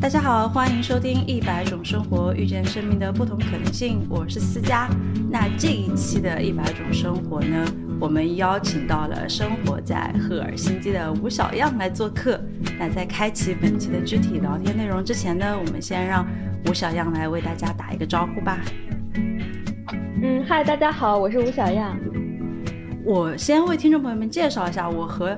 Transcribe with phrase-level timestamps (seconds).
[0.00, 4.88] 大家好，欢迎收听《一百种生活，遇见生命的不同可能性》，我是思佳。
[5.30, 7.64] 那这一期的《一百种生活》呢，
[8.00, 12.40] 我们邀请到了生活在赫尔辛基的吴小样来做客。
[12.78, 16.26] 那在开启本期的具体聊天内容之前呢，我们先让
[16.68, 18.58] 吴小样来为大家打一个招呼吧。
[20.22, 21.96] 嗯，嗨，大家好，我是吴小样。
[23.04, 25.36] 我先为听众朋友们介绍一下，我和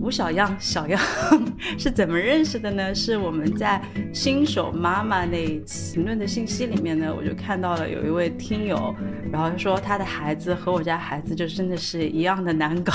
[0.00, 1.00] 吴小样小样
[1.76, 2.94] 是怎么认识的呢？
[2.94, 3.82] 是我们在
[4.14, 5.60] 新手妈妈那
[5.92, 8.94] 评论的信息里面呢，我就看到了有一位听友，
[9.32, 12.92] 然后说他的孩子和我家孩子就真的是一样的难搞，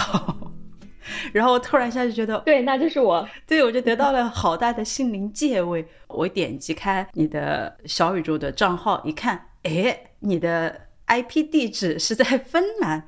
[1.33, 5.85] 然后突然一下就觉得，对，那就是我，对我就得到了好大的心灵借慰。
[6.07, 13.05] 我点击开你的小宇宙的账号一看，哎，你的 IP 地址是在芬兰。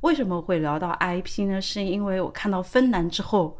[0.00, 1.60] 为什么会聊到 IP 呢？
[1.60, 3.58] 是因为我看到芬兰之后，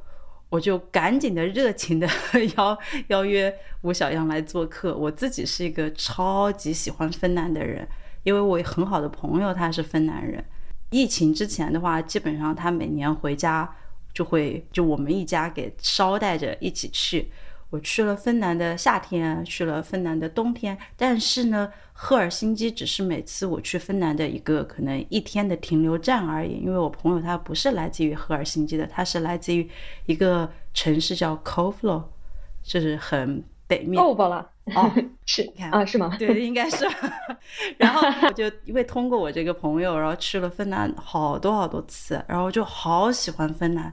[0.48, 2.08] 我就赶紧的热情的
[2.56, 4.96] 邀邀约吴小样来做客。
[4.96, 7.86] 我自己是一个超级喜欢芬兰的人，
[8.22, 10.44] 因为我很好的朋友他是芬兰人。
[10.90, 13.68] 疫情之前的话，基本上他每年回家
[14.14, 17.30] 就会就我们一家给捎带着一起去。
[17.70, 21.72] 我去了芬兰的夏天，去了芬兰的冬天，但是呢。
[22.00, 29.68] 赫尔辛基只是每次我去芬兰的一个可能一天的停留站而已，因为我朋友他不是来自于赫尔辛基的，他是来自于
[30.06, 32.04] 一个城市叫 Koflo，
[32.62, 34.00] 就是很北面。
[34.00, 34.88] 哦，罢了，哦，
[35.26, 36.14] 是，你看啊，是吗？
[36.20, 36.86] 对，应该是。
[37.78, 43.92] 然后我就因为通过我这个朋友，然后去了芬兰好多好多次，然后就好喜欢芬兰，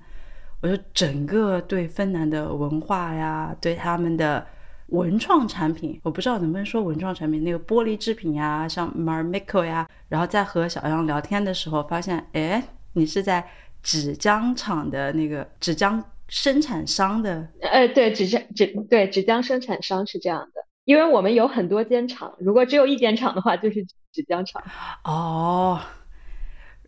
[0.65, 4.43] 我就整个对芬兰的文化呀，对他们的。
[4.89, 13.43] 文创产品，我不知道能不能说文创产品，那个玻璃制品呀，像 Marmico 呀，然后在和小杨聊天的时候，发现，哎，你是在
[13.81, 24.61] 纸浆厂的那个纸浆生产商的，呃，对，纸浆纸对纸浆生产商是这样的，因为我们有很多间厂，如果只有一间厂的话，就是纸浆厂。
[25.03, 25.81] 哦，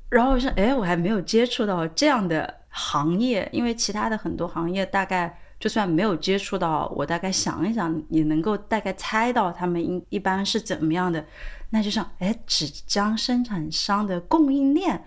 [0.08, 5.40] 然后我说，哎，我还没有接触到这样的行业，因为其他的很多行业大概。
[5.60, 11.26] 就算没有接触到，我大概想一想，也能够大概猜到他们一一般是怎么样的。
[11.72, 15.04] 那就像，哎，纸浆生产商的供应链，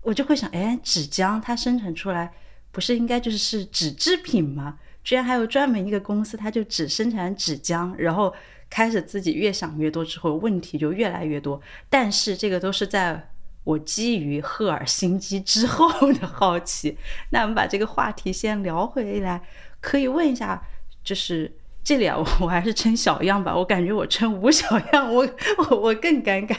[0.00, 2.32] 我就会想，哎，纸浆它生产出来
[2.70, 4.78] 不是应该就是是纸制品吗？
[5.04, 8.32] 居然还有专门一个公司，它就只生产纸浆，然后
[8.70, 11.60] 开始自己越想越多之后，问题就越来越多。
[11.90, 13.30] 但是这个都是在
[13.64, 16.96] 我基于赫尔辛基之后的好奇。
[17.30, 19.42] 那我们把这个话题先聊回来。
[19.80, 20.62] 可以问一下，
[21.02, 21.50] 就是
[21.82, 23.56] 这里啊，我还是称小样吧。
[23.56, 25.28] 我感觉我称吴小样，我
[25.70, 26.54] 我我更尴尬。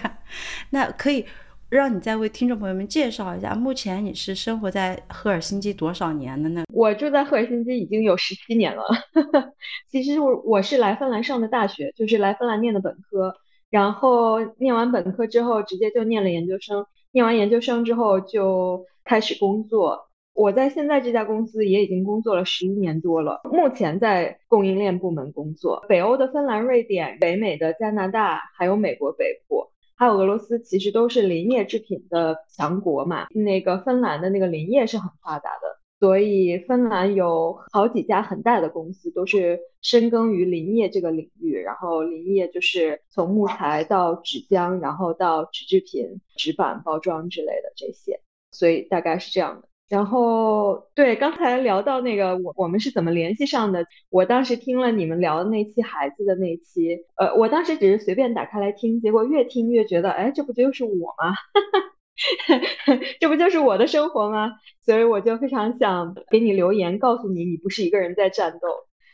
[0.71, 1.25] 那可以
[1.69, 6.65] 让你再为听众朋友们介绍一下，目前你是生活在赫尔辛基多少年了呢？
[6.73, 8.83] 我住在赫尔辛基已经有十七年了。
[9.89, 13.33] 其实我我是来芬兰上的大学，就是来芬兰念的本科，
[13.69, 20.09] 然后念完本科之后直接就念了研究生，念完研究生之后就开始工作。
[20.33, 25.85] 我在现在这家公司也已经工作了十一年多了，目前在供应链部门工作。
[25.87, 33.27] 北欧的芬兰、瑞典，北美的加拿大，还有美国北部，还有俄罗斯，其实都是林业制品的强国嘛。
[33.29, 35.67] 那个芬兰的那个林业是很发达的，
[36.03, 41.55] 所以芬兰有好几家很大的公司都是深耕于林业这个领域。
[41.55, 48.19] 然后林业就是从木材到纸浆，然后到纸制品、纸板包装之类的这些，
[48.51, 49.69] 所以大概是这样的。
[49.87, 53.85] 然后对，刚才聊到那个我我们是怎么联系上的？
[54.09, 61.33] 我当时听了你们聊的那期孩子的那期，呃，我当时只是随便打开来听，结果越听越觉得，哎，这不就是我吗？
[63.19, 64.51] 这不就是我的生活吗？
[64.85, 68.67] 所以我就非常想给你留言，告诉你，你不是一个人在战斗。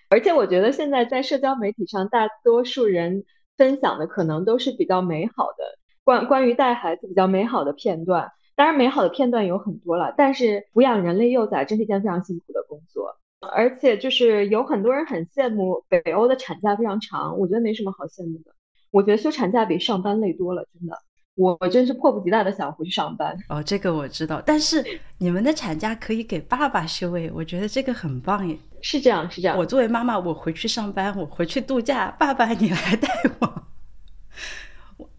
[0.09, 3.23] 而且我觉得现在在社交媒体上，大多数人
[3.57, 5.63] 分享的可能都是比较美好的
[6.03, 8.31] 关关于带孩子比较美好的片段。
[8.55, 18.52] 当然，美好的片段有很多了，但是抚养人类幼崽真是一件非常辛苦的工作，而且就是有很多人很羡慕北欧的产假非常长，我觉得没什么好羡慕的。
[18.91, 20.97] 我觉得休产假比上班累多了，真的，
[21.40, 23.34] 我真是迫不及待的想回去上班。
[23.47, 24.84] 哦，这个我知道，但是
[25.20, 28.58] 你们的产假可以给爸爸休诶，我觉得这个很棒耶。
[28.82, 29.58] 是这样，是这样。
[29.58, 33.08] 我作为妈妈，我回去上班，我回去度假，爸爸你来带
[33.40, 33.64] 我。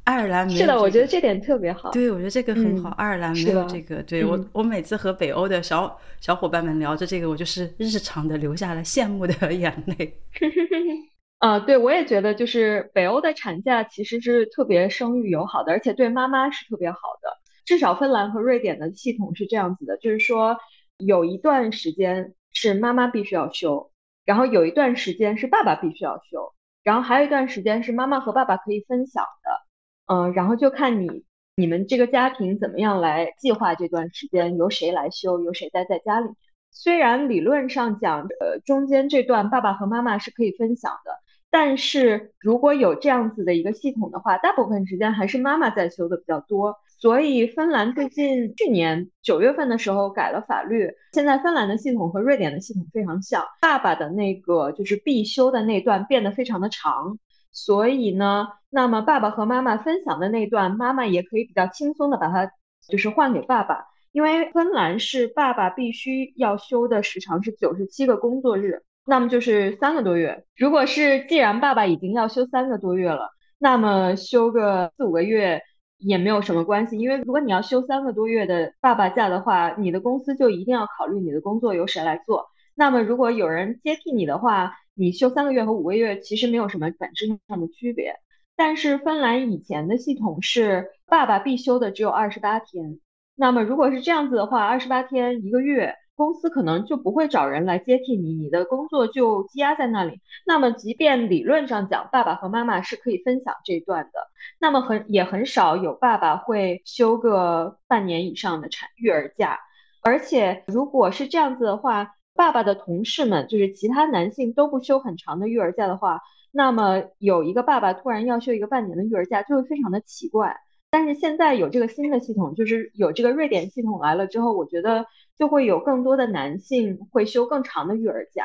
[0.05, 1.91] 爱尔兰没有是的，我觉得这点特别好。
[1.91, 2.91] 对，我觉得这个很好。
[2.91, 10.19] 爱尔兰没有这个，对我我每次和北欧的小小伙伴们聊着这个，我就是日常的流下了羡慕的眼泪。
[11.41, 17.39] 啊，对我也觉得，就是北欧的产假其实是特别生育友好的，而且对妈妈是特别好的。
[17.65, 20.59] 至少芬兰和瑞典的系统是这样子的，就是说，
[20.99, 23.91] 有一段时间是妈妈必须要休，
[24.27, 26.53] 然后有一段时间是爸爸必须要休，
[26.83, 36.29] 然后还有一段时间是妈妈和爸爸可以分享的，嗯，然后就看你你们这个家庭怎么样来计划这段时间，由谁来休，由谁待在家里。
[36.71, 41.13] 虽然理论上讲，呃，中间这段爸爸和妈妈是可以分享的，
[41.51, 46.77] 但是如果有这样子的一个系统的话，大部分时间还是妈妈在休的比较多。
[46.99, 57.19] 所以芬兰最近去年九月份的时候改了法律，现在芬兰的系统和瑞典的系统非常像，爸爸的那个就是必修的那段变得非常的长，
[57.53, 62.53] 所以呢，那么爸爸和妈妈分享的那段，妈妈也可以比较轻松的把它
[62.87, 63.87] 就是换给爸爸。
[64.13, 70.45] 因为芬兰是爸爸必须要休的时长是九十七个工作日，那么就是三个多月。
[70.57, 75.61] 如果是既然爸爸已经要休三个多月了，那么休个四五个月
[75.99, 76.99] 也没有什么关系。
[76.99, 82.47] 因为如果你要休三个多月的爸爸假的话，你的公司就一定要考虑你的工作由谁来做。
[82.75, 88.15] 那么如果有人接替你的话，你休三个月和五个月其实没有什么本质上的区别。
[88.57, 93.01] 但是芬兰以前的系统是爸爸必休的只有二十八天。
[93.35, 100.21] 那么如果是这样子的话，二十八天一个月，公司可能就不会找人来接替你，你的工作就积压在那里。
[100.45, 104.29] 那么即便理论上讲，爸爸和妈妈是可以分享这一段的，
[104.59, 109.61] 那么很也很少有爸爸会休个半年以上的产育儿假。
[110.03, 116.21] 而且如果是这样子的话，爸爸的同事们就是其他男性都不休很长的育儿假的话，
[116.53, 120.55] 那么有一个爸爸突然要休一个半年的育儿假，就会非常的奇怪。
[120.93, 125.07] 但是现在有这个新的系统，就是有这个瑞典系统来了之后，我觉得
[125.41, 128.45] 就会有更多的男性会休更长的育儿假。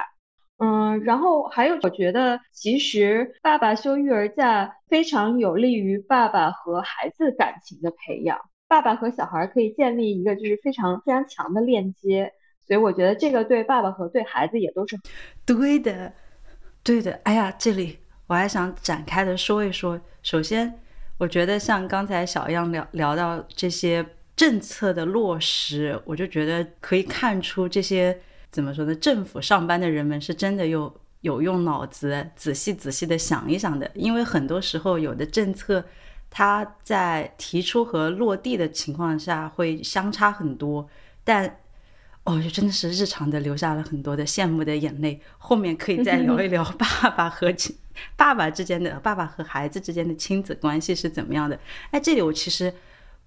[0.58, 8.40] 嗯，然后还有，我觉得其实爸爸休育儿假非常有利于爸爸和孩子感情的培养，
[8.70, 12.32] 爸爸和小孩可以建立一个就是非常非常强的链接，
[12.66, 14.98] 所以我觉得这个对爸爸和对孩子也都是
[15.46, 16.14] 对的，
[16.82, 17.20] 对的。
[17.24, 20.80] 哎呀，这里我还想展开的说一说，首先。
[21.18, 28.20] 我觉得像刚才小样聊聊到这些政策的落实，我就觉得可以看出这些
[28.52, 28.94] 怎么说呢？
[28.96, 33.90] 政府上班的人们是真的有有用脑子，仔细仔细的想一想的。
[33.94, 35.84] 因为很多时候有的政策，
[36.30, 40.90] 它在提出和落地的情况下会相差很多，
[41.24, 41.60] 但
[42.26, 45.22] 哦，就真的是日常的留下了很多的羡慕的眼泪。
[45.38, 47.76] 后面可以再聊一聊 爸爸和亲。
[48.18, 51.58] 爸爸之间的爸爸和孩子之间的亲子关系是怎么样的？
[51.92, 52.74] 哎，这里我其实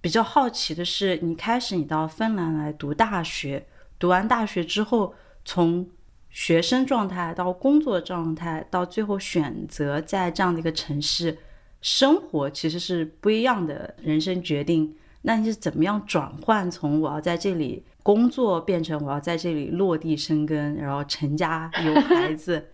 [0.01, 3.67] 比较好奇的是，你开始你到芬兰来读大学，
[3.99, 5.13] 读完大学之后，
[5.45, 5.87] 从
[6.31, 11.37] 学生状态到工作状态，到最后选择在这样的一个城市
[11.81, 14.95] 生活，其实是不一样的人生决定。
[15.23, 22.65] 那你是怎么样转换从我要在这里工作，变成我要在这里落地生根，然后成家有孩子？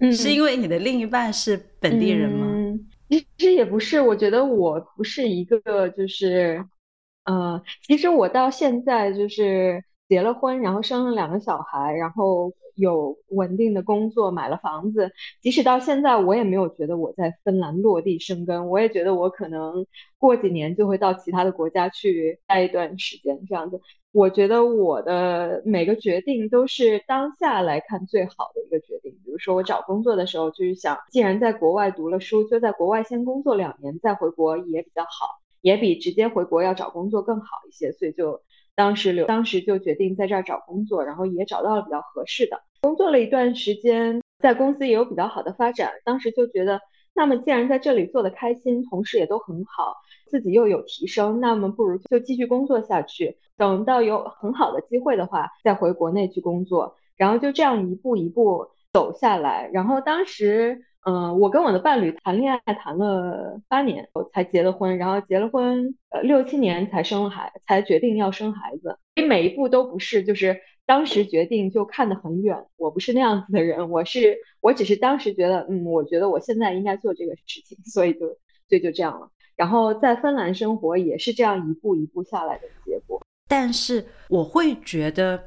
[0.12, 2.46] 是因为你的另一半是本地人吗？
[3.08, 6.62] 其实也不是，我觉得我不是一个，就是，
[7.24, 15.10] 呃，其实我到现在就是结了婚，然后生了两个小孩，然后有稳定的工作，买了房子。
[15.40, 18.68] 即使到现在，我也没有觉得我在芬兰落地生根。
[18.68, 19.86] 我也觉得我可能
[20.18, 23.80] 过几年就会到其他的国家去待一段时间，这样子。
[24.12, 29.10] 我觉得我的每个决定都是当下来看最好的一个决定。
[29.24, 37.90] 比如说，我找工作的时候，就是想，既然在国外读了书，就在国外先工作两年，再回国也比较好，也比直接回国要找工作更好一些。
[37.92, 38.42] 所以就
[38.74, 45.92] 当时留，当时就决定在这儿找工作，然后也找到了比较合适的工作了一段时间，在公司也有比较好的发展。
[46.04, 46.80] 当时就觉得，
[47.14, 49.94] 那么既然在这里做的开心，同事也都很好，
[50.26, 53.38] 自己又有提升，那么不如就继续工作下去。
[53.56, 59.70] 等到有很好的机会的话，再回国内去工作，然后就这样一步一步走下来。
[59.72, 64.96] 然后当时，嗯，我跟我的伴侣谈恋爱谈了八年，我才结的婚。
[64.96, 68.98] 然后结了婚，呃，六七年才生了孩，才决定要生孩子。
[69.14, 72.64] 所以每一步都不是，就是当时决定就看得很远。
[72.76, 78.20] 我不是那样子的人，我是，我只是当时觉得，嗯，我觉得我现在应该做这个事情，所以就，
[78.68, 79.28] 所以就这样了。
[79.56, 83.20] 然后在芬兰生活也是这样一步一步下来的结果。
[83.46, 85.38] 但是我会觉得，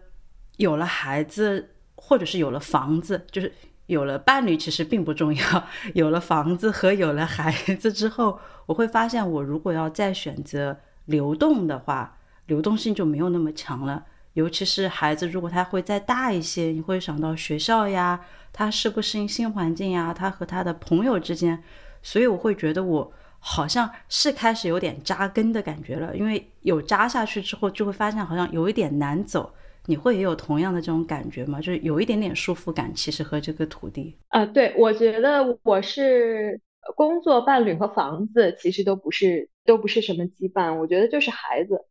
[0.57, 3.51] 有了孩子，或者是有了房子，就是
[3.87, 5.63] 有了伴侣，其实并不重要。
[5.95, 14.05] 有了房子和有了孩子之后，我会发现，我如果要再选择流动的话，流动性就没有那么强了。
[14.33, 18.21] 尤其是孩子，如果他会再大一些，你会想到学校呀，
[18.53, 21.63] 他适不适应新环境呀，他和他的朋友之间，
[22.01, 23.13] 所以我会觉得我。
[23.39, 29.53] 好像是开始有点扎根的感觉了，因为有扎下去之后，就会发现好像有一点难走。
[29.87, 31.59] 你会也有同样的这种感觉吗？
[31.59, 34.15] 就是有一点点束缚感，其实和这个土地。
[34.27, 36.61] 啊，对，我觉得我是
[36.95, 40.77] 工作、伴侣和房子，其实都不是都不是什么羁绊。
[40.77, 41.85] 我觉得就是孩子，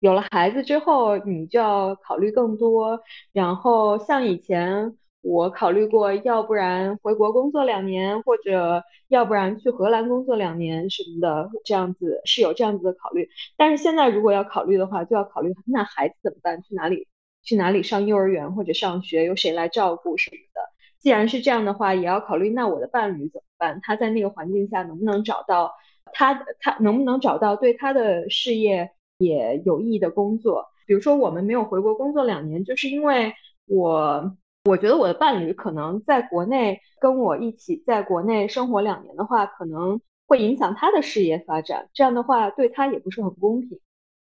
[0.00, 3.00] 有了孩子之后，你就要考虑更多。
[3.32, 4.96] 然后像以前。
[5.22, 13.28] 我考虑过，要不然回国工作两年，或者要不然去荷兰工作两年什么的，这样子是有这样子的考虑。
[13.56, 16.62] 但是现在如果要考虑的话，就要考虑那孩子怎么办？
[16.62, 17.08] 去哪里？
[17.46, 19.24] 去哪里上幼儿园或者上学？
[19.24, 20.60] 由谁来照顾什么的？
[20.98, 23.80] 既然是这样的话，也要考虑那我的伴侣怎么办？
[23.82, 25.72] 他在那个环境下能不能找到
[26.12, 30.66] 他他能不能找到对他的事业也有意义的工作？
[30.86, 33.32] 比如说我们没有回国工作两年，就是因为
[33.66, 34.36] 我。
[34.68, 41.88] 我觉得我的伴侣可能在国内跟我一起在国内生活两年的话，可能会影响他的事业发展。
[41.94, 43.78] 这样的话对他也不是很公平。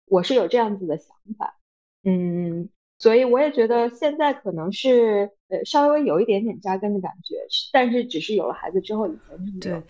[0.08, 1.60] 我是有这样子的想法，
[2.02, 2.68] 嗯，
[3.02, 7.34] 所以我也觉得现在可能是呃稍微有一点点扎根的感觉，
[7.72, 9.86] 但是只是有了孩子之后，以前是没有的。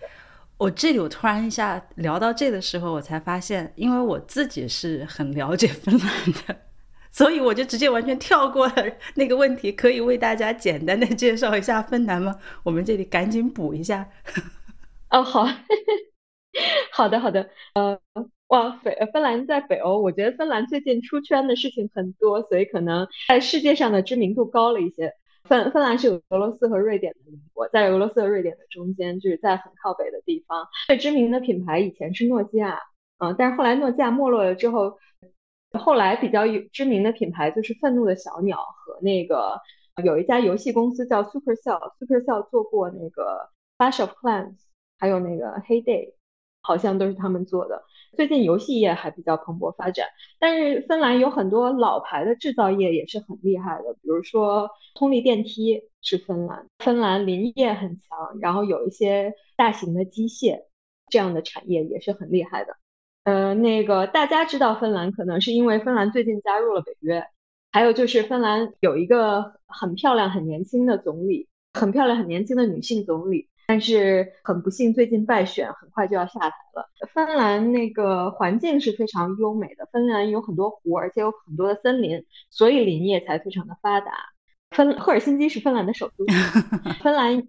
[0.57, 6.09] 我这里我突然一下聊到这的时候，我才发现，因为我自己是很了解芬兰
[6.47, 6.55] 的。
[7.11, 8.73] 所以我就直接完全跳过了
[9.13, 12.35] 那个问题，可以为大家简单的介绍一下芬兰吗？
[12.63, 14.09] 我们这里赶紧补一下。
[15.11, 15.45] 哦，好，
[16.91, 17.47] 好的，好的。
[17.75, 17.95] 呃，
[18.53, 25.11] 哇，北芬兰在北欧，我觉得芬兰最近出圈的事情很多，所以可能在世界上的知名度高了一些。
[25.45, 30.67] 芬芬兰是俄罗斯和瑞典的邻国，在俄罗斯和瑞典的中间，就是在很靠北的地方。
[30.85, 32.77] 最知名的品牌以前是诺基亚，
[33.17, 34.99] 嗯，但是后来诺基亚没落了之后。
[35.79, 39.59] 后来比较有知名的品牌就是愤怒的小鸟和那个
[40.03, 44.53] 有一家游戏公司叫 Supercell，Supercell 做过那个 Clash of Clans，
[44.99, 46.13] 还有那个 Heyday，
[46.63, 47.83] 好像都是他们做的。
[48.15, 50.07] 最近游戏业还比较蓬勃发展，
[50.39, 60.63] 但是芬兰有很多老牌的制造业也是很厉害的，比如说通力电梯是芬兰，芬兰林业很强，然后有一些大型的机械
[61.09, 62.77] 这样的产业也是很厉害的。
[63.23, 67.25] 呃，那个大家知道芬兰，可能是因为芬兰最近加入了北约，
[67.71, 76.89] 还有就是芬兰有一个很漂亮、很年轻的总理，很漂亮、很年轻的女性总理，但是很不幸最近败选，很快就要下台了。
[77.13, 84.11] 芬兰那个环境是非常优美的，芬兰有很多湖，而且有很多的森林，所以林业才非常的发达。
[84.71, 86.25] 芬赫尔辛基是芬兰的首都，
[87.03, 87.43] 芬兰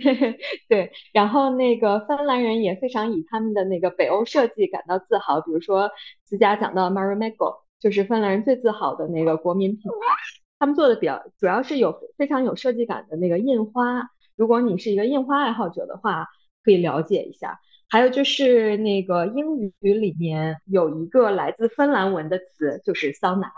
[0.69, 5.91] 对，然后那个芬兰人也非常以他们的那个北欧设计感到自豪，比如说
[6.23, 10.15] 自家讲到 Marimekko，就是芬兰人最自豪的那个国民品牌，
[10.59, 16.27] 他们做的比较主要是有非常有设计感的那个印花，如果你是一个印花爱好者的话，
[16.63, 17.61] 可以了解一下。
[17.89, 23.53] 还有就是那个英语里面有一个来自芬兰文的词，就是桑拿，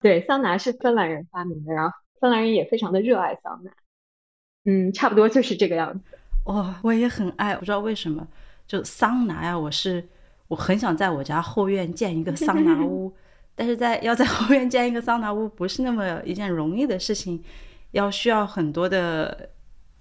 [0.00, 1.94] 对，桑拿是芬兰人发明的，然后。
[2.20, 3.72] 芬兰人也非常的热爱桑拿，
[4.64, 6.16] 嗯，差不多就是这个样子。
[6.44, 8.24] 哇，我也很爱，不知道为什么，
[8.64, 10.06] 就桑拿呀，我是
[10.46, 13.12] 我很想在我家后院建一个桑拿屋，
[13.56, 17.42] 但是在要在后院建一个桑拿屋不是那么一件容易的事情，
[17.90, 19.50] 要需要很多的，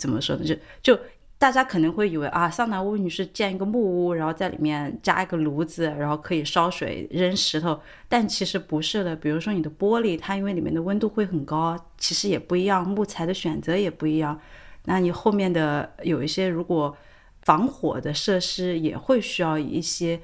[0.01, 0.43] 怎么说呢？
[0.43, 0.99] 就就。
[1.41, 9.15] 大家可能会以为啊，桑拿屋你是建一个木屋，然后在里面加一个炉子，然后可以烧水、扔石头，但其实不是的。
[9.15, 14.39] 比如说你的玻璃，它因为里面的温度会很高，其实也不一样，木材的选择也不一样。
[14.85, 16.95] 那你后面的有一些如果
[17.41, 20.19] 防火的设施也会需要一些。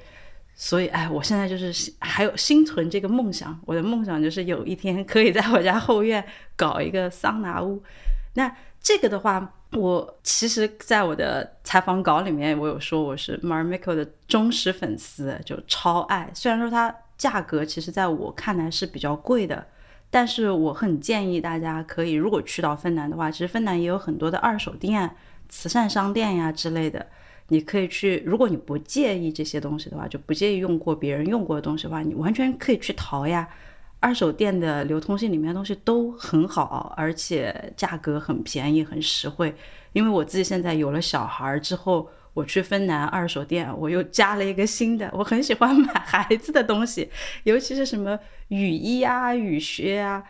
[0.54, 7.82] 所以，哎，我现在就是还有心存这个梦想，我的梦想就是有一天可以在我家后院搞一个桑拿屋。
[8.34, 9.56] 那这个的话。
[9.72, 16.30] 我其实，在我的采访稿里面，我有说我是 Marimekko 的忠实粉丝，就超爱。
[16.34, 19.66] 虽然说它价格其实在我看来是比较贵的，
[20.08, 25.10] 但是我很建议大家可以，如果去到芬兰的话，其实芬兰也有很多的二手店、
[25.50, 27.06] 慈善商店呀之类的，
[27.48, 28.22] 你可以去。
[28.24, 33.46] 如果你不介意这些东西的话，就不介意用过别人用过的东西的话，你完全可以去淘呀。
[34.00, 39.54] 二手店的流通性里面的东西都很好，而且价格很便宜，很实惠。
[39.92, 45.10] 因为我自己现在有了小孩之后，我去芬兰二手店，我又加了一个新的。
[45.12, 47.10] 我很喜欢买孩子的东西，
[47.42, 48.16] 尤其是什么
[48.48, 50.22] 雨衣啊、雨靴啊，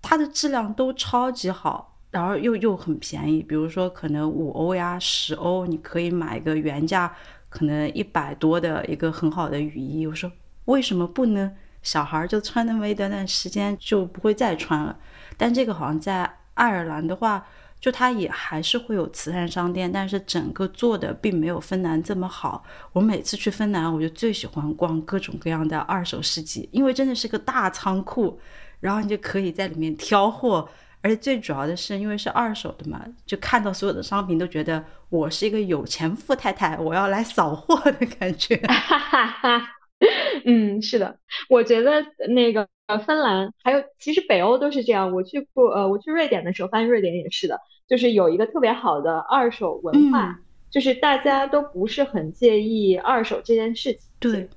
[0.00, 3.42] 它的质量都超级好，然后又又很便宜。
[3.42, 7.14] 比如说可能五欧呀、十欧，你可以买一个原价
[7.50, 10.06] 可能一百多的一个很好的雨衣。
[10.06, 10.32] 我说
[10.64, 11.52] 为什么不呢？
[11.82, 14.96] 小孩就穿那么一段段时间就不会再穿了，
[15.36, 17.46] 但这个好像在爱尔兰的话，
[17.80, 22.62] 就它也还是会有慈善商店，但是整个做的并没有芬兰这么好。
[22.92, 28.38] 我每次去芬兰，我就最喜欢逛各种各样的二手市集，因为真的是个大仓库，
[28.80, 30.68] 然后你就可以在里面挑货，
[31.00, 38.60] 而且最主要的是，因为是二手的嘛，就看到所有的商品都觉得我是一个有钱富太太，我要来扫货的感觉。
[40.44, 42.68] 嗯，是的，我觉得那个
[43.06, 45.12] 芬兰还有其实北欧都是这样。
[45.12, 50.40] 我去过呃，我去瑞典的时候，发现瑞典也是的，就是有一个特别好的二手文化，
[50.70, 54.00] 就是大家都不是很介意二手这件事情。
[54.18, 54.48] 对。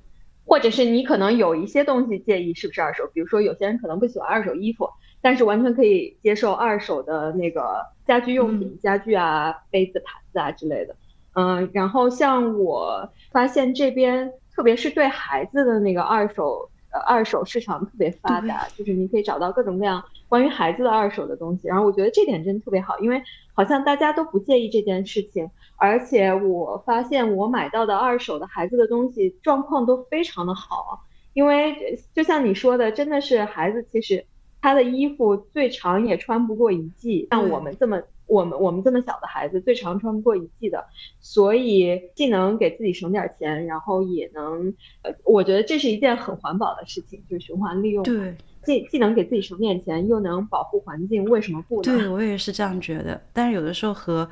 [0.46, 4.86] 或者是你可能有一些东西介意是不是二手，比如说有些人可能不喜欢二手衣服，
[5.22, 10.94] 但是完全可以接受二手的那个家居用品、家具啊、杯子、盘子啊之类的。
[11.32, 17.00] 嗯，然后像我发现这边，特别是对孩子的那个二手呃。
[17.00, 21.66] 二手市场特别发达，就是你可以找到各种各样关于孩子的二手的东西。
[21.66, 23.20] 然后我觉得这点真的特别好，因为
[23.52, 25.50] 好像大家都不介意这件事情。
[25.76, 34.24] 而且我发现我买到的二手的孩子的东西状况都非常的好，因为就像你说的，真的是孩子其实
[34.62, 38.00] 他的衣服最长也穿不过一季，像我们这么。
[38.26, 40.84] 我们我们这么小的孩子最长穿不过一季的，
[41.20, 48.02] 所以既能给自己省点钱，然后也能，呃，我觉得这是一件很环保的事情，就是循环利用。
[48.02, 51.82] 对，既既能给自己省点钱，又能保护环境，为什么不呢？
[51.82, 53.20] 对我也是这样觉得。
[53.32, 54.28] 但是有的时候和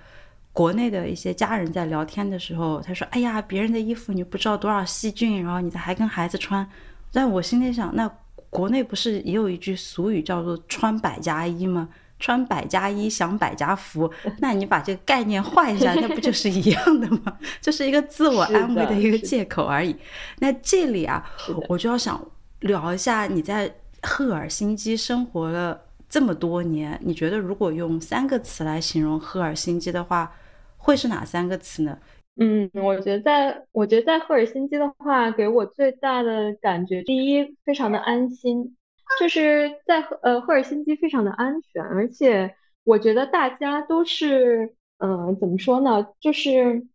[0.53, 6.67] 国内的一些家人在聊天的时候，他说：“哎呀，别人的衣服你不知道多少细菌，然后你还跟孩子穿。”
[7.13, 8.11] 但我心里想，那
[8.51, 11.89] 国内不是也有一句俗语叫做“穿百家衣”吗？
[12.23, 14.09] 穿百家衣，享百家福。
[14.39, 17.37] 那你把这个概念换一下， 那不就是一样的吗？
[17.61, 19.95] 就是一个自我安慰的一个借口而已。
[20.39, 21.29] 那这里啊，
[21.69, 22.25] 我就要想
[22.61, 30.33] 聊一下，你在赫尔辛基生活了这么多年，你觉得如果用三个词来形容赫尔辛基的话，
[30.77, 31.99] 会是哪三个词呢？
[32.41, 38.75] 嗯，我觉得在我觉得在赫尔辛基的话，给我最大的感觉，第一，非常的安心。
[39.19, 42.55] 就是在呃赫尔辛基非常的安全，而且
[42.85, 46.87] 我觉得大家都是嗯怎么说呢，就是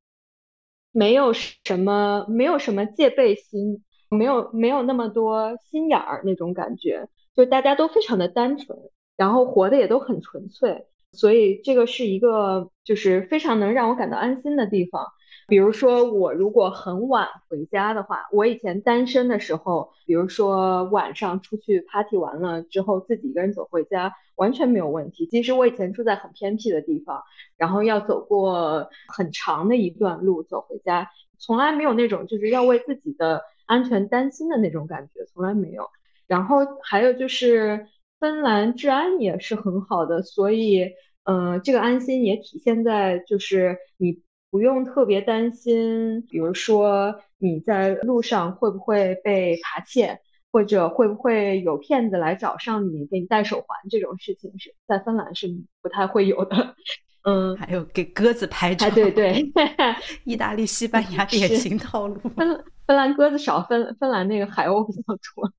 [0.91, 8.77] 没有什么没有什么戒备心，没有没有那么多心眼儿那种感觉，就大家都非常的单纯，
[9.15, 15.06] 然后活的也都很纯粹，所以这个是一个就是非常能让我感到安心的地方。
[15.47, 25.25] 比如说，我如果很晚回家的话，我以前单身的时候，比如说晚上出去 party 完了之后，自己一个人走回家，完全没有问题。
[25.25, 27.23] 即使我以前住在很偏僻的地方，
[27.55, 35.89] 然后要走过很长的一段路走回家，从来没有那种就是要为自己的安全担心的那种感觉，从来没有。
[36.27, 37.88] 然后还有就是
[38.19, 40.89] 芬兰治安也是很好的，所以，
[41.23, 44.21] 嗯，这个安心也体现在就是你。
[44.58, 50.20] 不用特别担心，比如说你在路上会不会被扒窃，
[50.52, 55.48] 或者会不会有骗子来找上你给你戴手环这种事情，是在芬兰是
[55.84, 56.74] 不太会有的。
[57.22, 59.46] 嗯，还有给鸽子拍照，对对，
[60.26, 62.20] 意大利、西班牙典型套路。
[62.36, 65.04] 芬芬兰鸽子少，芬芬兰那个海鸥比较
[65.36, 65.54] 多。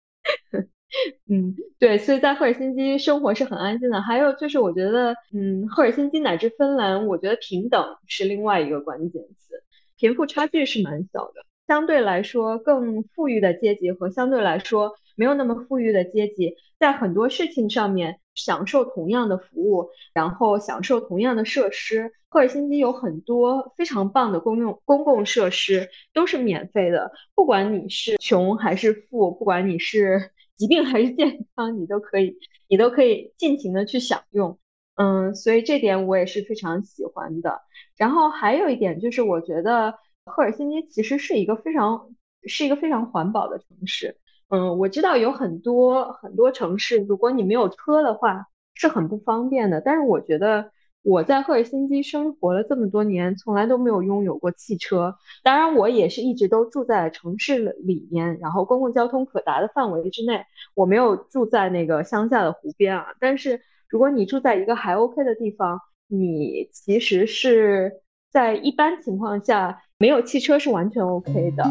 [1.29, 4.01] 嗯，对，所以在赫尔辛基生活是很安心的。
[4.01, 9.63] 还有就是，我觉得，嗯，赫尔辛基乃至芬兰，我觉得平等是另外一个关键词，
[9.99, 11.45] 贫富差距是蛮小的。
[11.67, 22.13] 相对来说，更富裕的阶级和相对来说没有那么富裕的阶级，在很多事情上面享受同样的服务，然后享受同样的设施。
[22.31, 30.31] 赫尔辛基有很多非常棒的公用公共设施，都是免费的，不管你是穷还是富，不管你是。
[30.59, 32.37] 疾病还是健康，你都可以，
[32.69, 34.59] 你都可以尽情的去享用，
[34.97, 37.63] 嗯，所以这点我也是非常喜欢的。
[37.97, 39.95] 然后还有一点就是，我觉得
[40.27, 42.11] 赫尔辛基其实是一个非常
[42.43, 44.19] 是一个非常环保的城市。
[44.49, 50.73] 嗯，我知道有很多很多城市，如果你没有车的话是很不方便的，但是我觉得。
[51.03, 55.15] 我在赫尔辛基生活了这么多年，从来都没有拥有过汽车。
[55.43, 60.43] 当然，我也是一直都住在城市里面，然后公共交通可达的范围之内。
[60.75, 63.07] 我没有住在那个乡下的湖边啊。
[63.21, 67.93] 但是，如果你住在一个还 OK 的地方，你其实是
[68.31, 71.65] 在一般情况下没有汽车是完全 OK 的。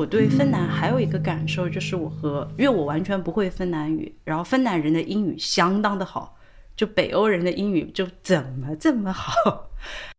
[0.00, 6.34] 我对芬兰还有一个感受，就是我和因为我完全不会芬兰语，然后芬兰人的英语相当的好，
[6.74, 9.70] 就北欧人的英语就怎么这么好？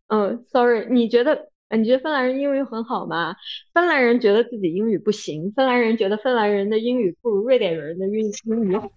[0.10, 3.36] 嗯，sorry，你觉得你觉得芬兰人英语很好吗？
[3.74, 8.88] 芬兰人觉得自己英语不行，芬兰人觉得芬兰人的英语不如瑞典人的英英语好。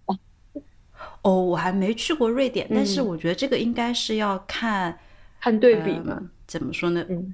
[1.23, 4.95] 哦，我还没去过瑞典，但是我觉得这个应该是要看
[5.41, 6.29] 看对比嘛。
[6.45, 7.03] 怎么说呢？
[7.09, 7.33] 嗯，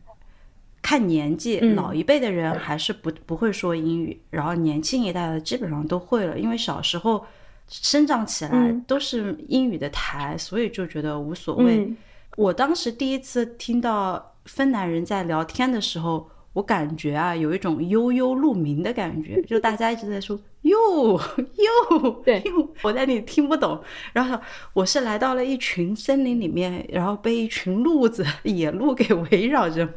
[0.92, 7.26] 看年纪，老一辈的人还是不不会说英语，然后年轻一代的基本上都会了，因为小时候
[7.70, 11.90] 生长起来都是英语的台，所以就觉得无所谓。
[12.36, 16.30] 我当时第一次听到芬兰人在聊天的时候。
[16.54, 20.74] 我感觉啊，有一种悠悠鹿鸣的感觉， 就大家一直在说哟
[21.14, 22.44] 哟，对，
[22.82, 23.82] 我在里听不懂。
[24.12, 24.38] 然后
[24.74, 29.88] 我是来到了一群森林里面，然后被一群鹿子、野鹿给围绕着。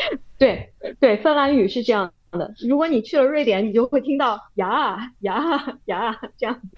[0.38, 2.52] 对对，芬兰语是这样的。
[2.68, 6.68] 如果你去了瑞典，你就会听到呀呀呀这样子。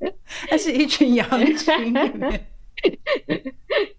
[0.50, 1.94] 那是一群羊群。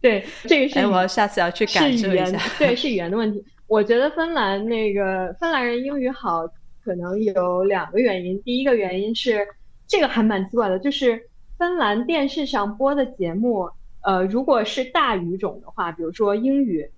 [0.01, 0.79] 对，这个是。
[0.79, 2.39] 哎，我要下次要去感受一下。
[2.57, 3.43] 对，是语言的问题。
[3.67, 6.47] 我觉得芬兰那个芬兰人英语好，
[6.83, 8.41] 可能有两个原因。
[8.43, 9.45] 第一个原因是，
[9.87, 11.21] 这个还蛮奇怪的，就是
[11.57, 13.69] 芬兰电视上播的节目，
[14.03, 16.89] 呃，如果是大语种的话，比如说英语、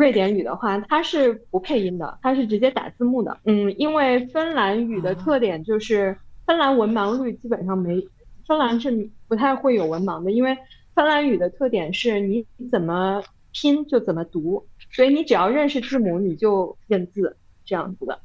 [0.00, 3.36] 瑞典语的话，它是不配音的，它是直接打字幕的。
[3.44, 8.02] 嗯，因为芬兰语的特点就是芬兰文盲率基本上没，
[8.46, 10.56] 芬兰是不太会有文盲的，因为
[10.94, 14.66] 芬兰语的特点是你怎么拼就怎么读。
[14.90, 17.36] 所以你只要认识字母，你就认字
[17.66, 18.18] 这样子的。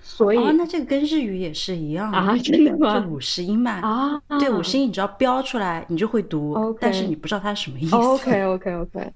[0.00, 2.36] 所以那这个跟日语也是一样啊？
[2.38, 2.98] 真的吗？
[2.98, 4.20] 就五十音嘛啊？
[4.40, 7.94] 对，五十音你只要标出来，你就会读，但是你不知道它是什么意思。
[7.94, 9.12] OK OK OK。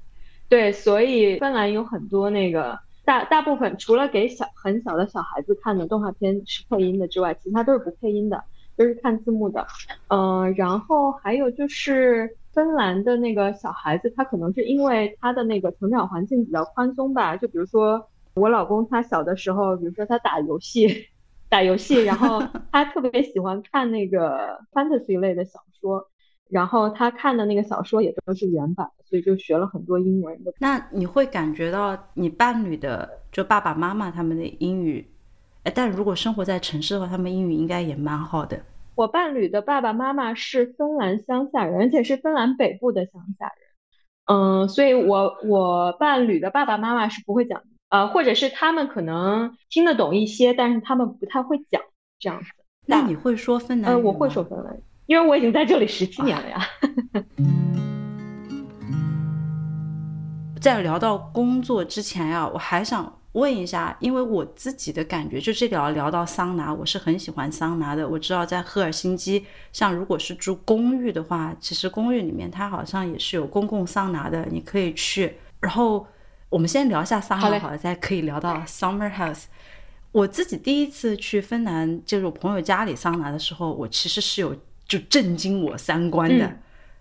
[0.49, 8.43] 对，所以芬兰有很多那个大大部分除了给小很小的小孩子看的动画片是配音的之外，其他都是不配音的，
[8.77, 9.67] 都是看字幕的。
[10.09, 12.37] 嗯，然后还有就是。
[12.57, 17.37] 芬兰的那个小孩子，他可能是因为他的那个成长环境比较宽松吧。
[17.37, 20.89] 就比如说我老公，他小的时候，比如说他打游戏，
[21.51, 26.09] 打游戏，然后他特别喜欢看那个 fantasy 类的小说，
[26.49, 30.53] 然后他看的那个小说也都是原版，所以就学了很多英文的。
[30.59, 35.07] 那你会感觉到你伴侣的就爸爸妈妈他们的英语，
[35.65, 38.61] 哎，但如果生活在城市的话，他们英语应该也蛮好的。
[38.95, 43.55] 我伴侣的爸爸妈妈是芬兰乡下人，而且是芬兰北部的乡下人。
[44.25, 51.83] 嗯，所以我我伴侣的爸爸妈妈是不会讲，呃，或者是他们可能听得懂一些，但是他们不太会讲
[52.19, 52.47] 这样子。
[52.87, 56.67] 那你会说芬兰语呃，我会说芬兰语，因为我已经在这里十七年了呀。
[60.61, 63.13] 在聊到工作之前呀，我还想。
[63.37, 68.09] 问一下，因为我自己的感觉，就这聊聊到桑拿，我是很喜欢桑拿的。
[68.09, 75.37] 我知道在赫尔辛基，像如果是住公寓的话，其实公寓里面它好像也是有公共桑拿的，你可以去。
[75.61, 76.07] 然后
[76.49, 79.45] 我们先聊一下桑拿，好了，再可以聊到 summer house。
[80.13, 84.57] 我自己第一次去芬兰，就是我朋友家里桑拿的时候，我其实是有
[84.87, 86.59] 就震惊我三观的，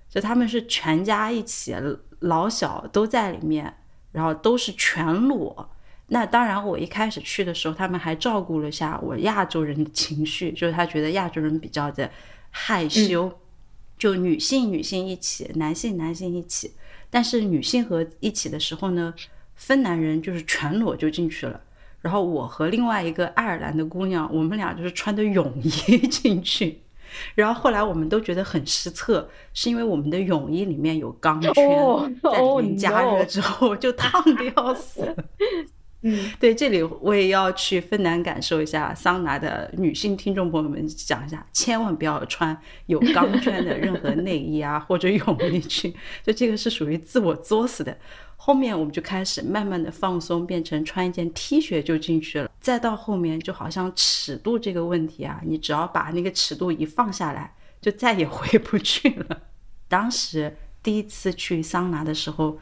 [0.10, 1.76] 就他们是全家一起，
[2.20, 3.76] 老小都在里面，
[4.12, 5.70] 然后都是全裸。
[6.08, 12.10] 那当然，我一开始去的时候，他们还照顾了下我亚洲人的情绪，就是他觉得亚洲人比较的
[12.52, 13.40] 害羞，
[13.98, 16.74] 就女性女性一起，男性男性一起。
[17.10, 19.14] 但是女性和一起的时候呢，
[19.56, 21.60] 芬兰人就是全裸就进去了，
[22.02, 26.82] 然后我和另外一个爱尔兰的姑娘，我们俩就是穿的泳衣进去，
[27.34, 31.54] 然后后来我们都觉得很失策，是因为我们的泳衣里面有钢圈，
[32.22, 35.16] 在里面加热之后就烫的要死。
[36.08, 47.98] 嗯，对，这里我也要去芬兰感受一下桑拿的女性听众朋友们讲一下，千万不要穿有钢圈的任何内衣啊或者泳衣去，就这个是属于自我作死的。
[48.36, 52.50] 后面我们就开始慢慢的放松，变成穿一件 T 恤就进去了。
[52.60, 59.42] 再到后面就好像尺度这个问题啊，你只要把那个尺度一放下来，就再也回不去了。
[59.88, 62.60] 当时第一次去桑拿的时候。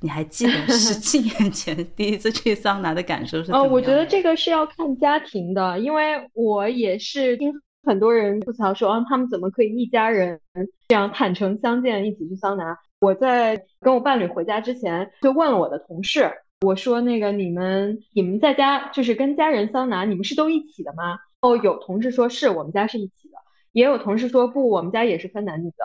[0.00, 3.50] 你还记得十七年前第一次去桑拿的感受是？
[3.50, 7.50] 哦，我觉得这个是要看家庭的，因为我也是听
[7.82, 10.38] 很多人吐槽说，啊，他们怎么可以一家人
[10.86, 12.76] 这样坦诚相见一起去桑拿？
[13.00, 16.32] 我在跟我伴侣回家之前就问了我的同事，
[16.62, 21.18] 我说那个你们你们在家就是跟家人桑拿，你们是都一起的吗？
[21.40, 23.36] 哦，有同事说是我们家是一起的，
[23.72, 25.76] 也有同事说不，我们家也是分男女的。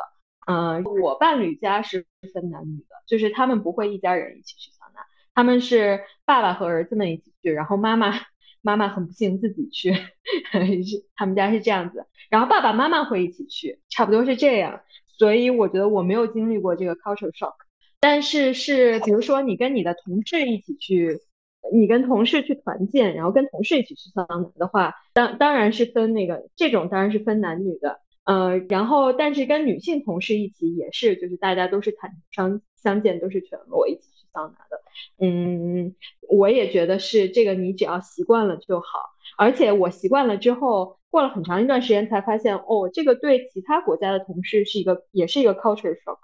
[0.48, 5.02] 嗯，我伴侣家是分男女的，就是他们不会一家人一起去桑拿，
[5.36, 8.14] 他们是爸爸和儿子们一起去，然后妈妈
[8.62, 9.94] 妈妈很不幸自己去，
[11.16, 14.82] 他们家是这样子，然后爸爸妈妈会一起去，差不多是这样。
[15.18, 17.54] 所以我觉得我没有经历过这个 culture shock，
[18.00, 21.20] 但是是比如说你跟你的同事一起去，
[21.74, 28.00] 你跟同事去团建，然后跟同事一起去桑拿的话，当当然是分那个这种当然是分男女的。
[28.24, 34.82] 呃，然后但是跟女性同事一起也是，就是大家都是坦诚相见，都是全裸一起去桑拿的。
[35.18, 35.96] 嗯，
[36.30, 38.86] 我也觉得是这个，你只要习惯了就好。
[39.38, 46.18] 而且我习惯了之后，过了很长一段时间才发现，哦，这个对其他国家的同事是一个，也是一个 culture shock。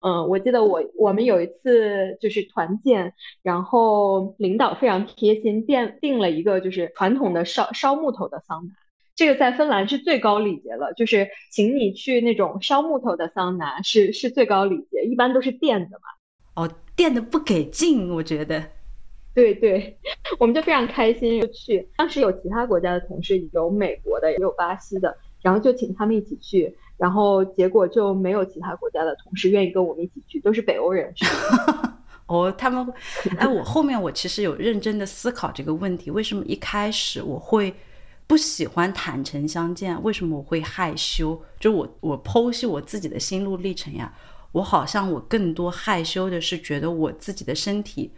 [0.00, 8.74] 嗯，我记得我我们有一次就是团建，然后领导非常贴心，订订了一个就是传统的烧烧木头的桑拿，
[9.16, 16.62] 这个在芬兰是最高礼节了，就是请你去那种烧木头的桑拿是是最高礼节，一般都是电的嘛。
[16.62, 18.77] 哦，电的不给劲，我觉得。
[19.38, 19.96] 对对，
[20.40, 26.76] 我们就非常开心就去，当时有其他国家的同事，有美国的，也有巴西的，然后就请他们一起去。
[26.96, 31.14] 然后结果就没有其他国家的同事愿意跟我们一起去，都是北欧人。
[32.26, 32.92] 哦，他们，
[33.38, 37.72] 哎，我后面我其实有认真的思考这个问题：为什么一开始我会
[38.26, 40.02] 不喜欢坦诚相见？
[40.02, 41.40] 为什么我会害羞？
[41.60, 44.12] 就我我剖析我自己的心路历程呀，
[44.50, 48.10] 我好像我更多害羞的是觉得我自己的身体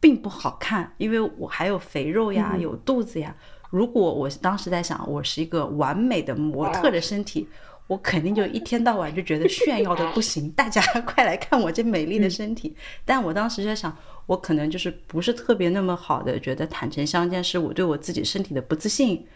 [0.00, 3.34] 并不好看，因为我还有肥肉呀，有肚子呀。
[3.70, 7.48] 如果我当时在想，我是一个完美的模特的身体。
[7.86, 12.76] 我肯定就一天到晚就觉得炫耀的不行， 大家快来看我这美丽的身体。
[13.02, 19.26] 但我当时在想，我可能就是不是特别那么好的，觉得坦诚相见是我对我自己身体的不自信，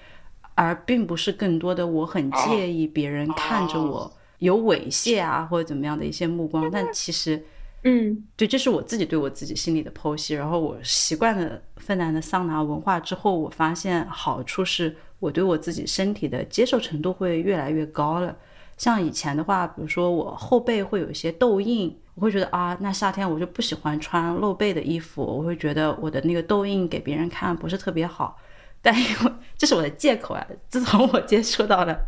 [0.54, 6.70] 而并不是更多的我很介意别人看着我有猥亵啊或者怎么样的一些目光。
[6.70, 7.42] 但其实，
[7.84, 10.34] 嗯，对，这是我自己对我自己心里的剖析。
[10.34, 14.96] 然后我习惯了芬兰的桑拿文化之后，我发现好处是。
[15.22, 18.36] 我对我自己身体的接受程度会越来越高了。
[18.76, 28.36] 像以前的话，比如说我后背会有一些痘印，我会觉得啊，那夏天我就不喜欢穿露背的衣服，我会觉得我的那个痘印给别人看不是特别好。
[28.82, 31.98] 但因为这是我的借口啊，自从我接触到了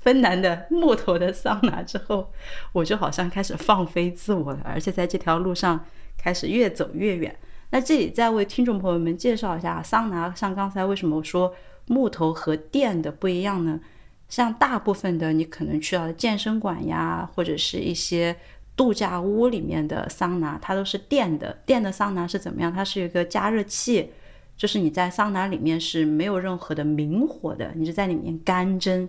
[0.00, 2.30] 芬兰的木头的桑拿之后，
[2.72, 5.86] 我就好像开始放飞自我了，而且在这条路上
[6.18, 7.34] 开始越走越远。
[7.70, 11.54] 那这里再为听众朋友们介绍一下桑拿，像刚才为什么我说。
[11.86, 13.78] 木头和电的不一样呢，
[14.30, 18.34] 像大部分的你可能去到的健身馆呀，或者是一些
[18.74, 21.58] 度假屋里面的桑拿，它都是电的。
[21.66, 22.72] 电的桑拿是怎么样？
[22.72, 24.10] 它是一个加热器，
[24.56, 29.08] 就是你在桑拿里面是没有任何的明火的，你就在里面干蒸。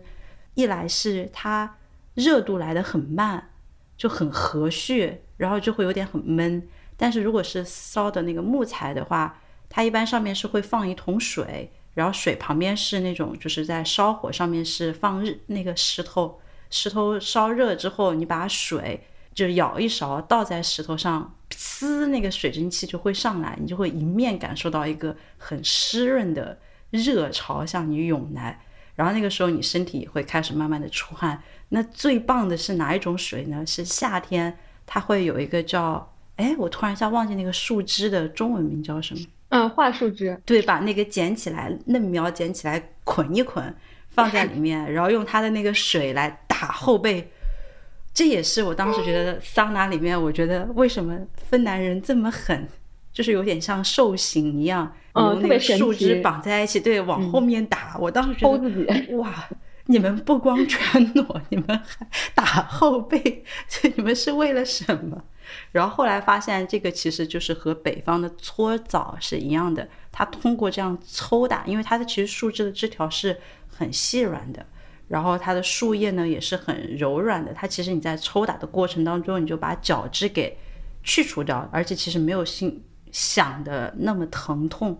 [0.53, 1.77] 一来是它
[2.13, 3.51] 热度来的很慢，
[3.97, 6.67] 就很和煦，然后就会有点很闷。
[6.97, 11.71] 但是如果是烧的那个木材的话，它一般上面是会放一桶水。
[11.93, 26.57] 然后水旁边是那种，就是在烧火上面是放日那个石头，石头烧热之后，你把水就舀一勺倒在石头上，呲，那个水蒸气就会上来，你就会迎面感受到一个很湿润的
[26.89, 28.61] 热潮向你涌来。
[28.95, 31.43] 然后那个时候你身体会开始慢慢的出汗。
[31.67, 33.65] 那最棒的是哪一种水呢？
[33.65, 39.19] 是夏天，它会有一个叫，哎，我突然一下忘记那个树枝的中文名叫什么。
[39.49, 43.75] 嗯，桦树枝，对，把那个捡起来，嫩苗捡起来，捆一捆，
[44.09, 47.29] 放在里面，然后用它的那个水来打后背。
[48.15, 52.65] 这也是我当时觉得桑拿里面，我觉得为什么芬兰人这么狠，
[53.11, 57.97] 就是有点像受刑一样，用那个树枝绑在一起，对，往后面打。
[57.99, 59.49] 我当时觉得， 哇，
[59.87, 63.43] 你们不光穿裸，你们还打后背，
[63.97, 65.21] 你们是为了什么？
[65.73, 69.87] 然后后来发现，这个其实就是和北方的搓澡是一样的。
[70.11, 74.65] 它通过这样抽打，因为它的其实树枝的枝条是很细软的，
[75.07, 77.53] 然后它的树叶呢也是很柔软的。
[77.53, 80.57] 它其实你在抽打的过程当中，你就把角质给
[81.03, 84.99] 去除掉，而且其实没有心想的那么疼痛。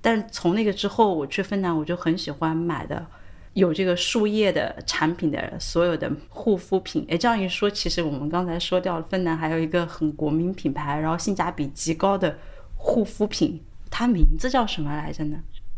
[0.00, 3.06] 但从那个之后，我去芬兰，我就很喜欢买的。
[3.54, 12.38] 有这个树叶的产品的所有的护肤品，哎，这样一说，其实我们刚才说掉了，芬兰还有一个很国民品牌，然后性价比极高的
[12.76, 15.36] 护肤品，它名字叫什么来着呢？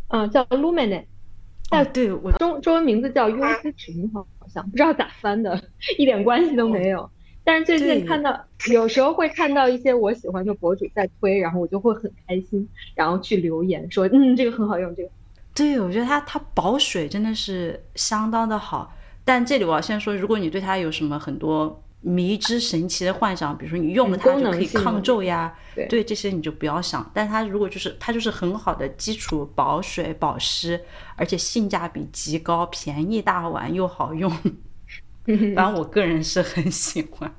[0.08, 1.04] 嗯，叫 Lumene。
[1.72, 5.60] 哦，对，我中中文名字叫优思群，好像不知道咋翻的，
[5.98, 7.08] 一点关系都没有。
[7.44, 15.08] 但是最近看到，有时候会看到一些我喜欢的博主在推，然后我就会很开心，然后去留言说，嗯，这个很好用，这个。
[15.54, 25.56] 对，我觉得它它保水真的是相当的好，但这里我要先说，如果你对它有什么很多迷之神奇的幻想，比如说你用了它就可以抗皱呀，
[25.88, 26.04] 对。
[26.04, 27.08] 这些你就不要想。
[27.14, 30.80] 但它如果就是它就是很好的基础保水保湿，
[31.16, 34.30] 而且性价比极高，便宜大碗又好用，
[35.54, 37.32] 反正我个人是很喜欢，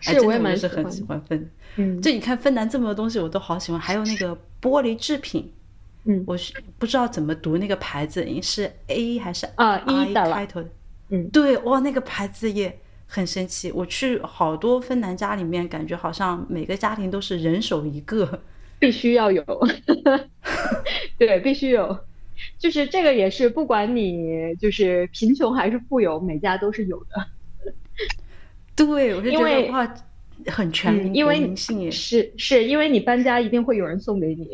[0.00, 1.20] 是我也蛮是很喜欢。
[1.22, 1.50] 芬。
[1.76, 5.52] 嗯，就你看芬兰这么多东西我都好喜欢，还有那个玻璃制品。
[6.08, 10.68] 嗯，我是不知道怎么读那个牌子，是 A 还是啊 E 开头的。
[11.10, 13.70] 嗯，对，哇，那个牌子也很神奇。
[13.72, 18.42] 我去好多芬兰家里面，感觉好像每个家庭都是人手一个，
[18.78, 19.44] 必须要有，
[21.18, 21.98] 对，必须有。
[22.58, 27.26] 就是这个也是，不管你就是贫穷还是富有，每家都是有的。
[28.74, 29.94] 对，我是觉得哇，
[30.48, 34.50] 很全民，嗯因为是是因为你搬家一定会有人送给你。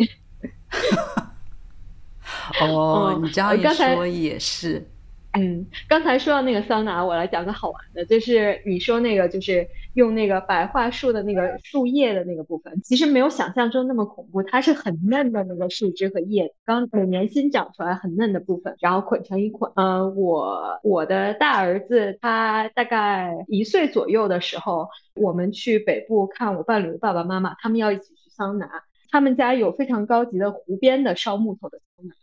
[2.61, 4.87] 哦，嗯你这样一说也是，
[5.35, 19.73] 嗯，刚才说到那个桑拿，我来讲个好玩的，就是你说那个就是用那个白桦树的那个树叶的那个部分，其实没有想象中那么恐怖，它是很嫩的那个树枝和叶子，刚每年新长出来很嫩的部分，然后捆成一捆。
[19.75, 28.69] 呃，我我的大儿子他大概一岁左右的时候，我们去北部看我伴侣的爸爸妈妈，他们要一起去桑拿，
[29.11, 32.15] 他们家有非常高级的湖边的烧木头的桑拿，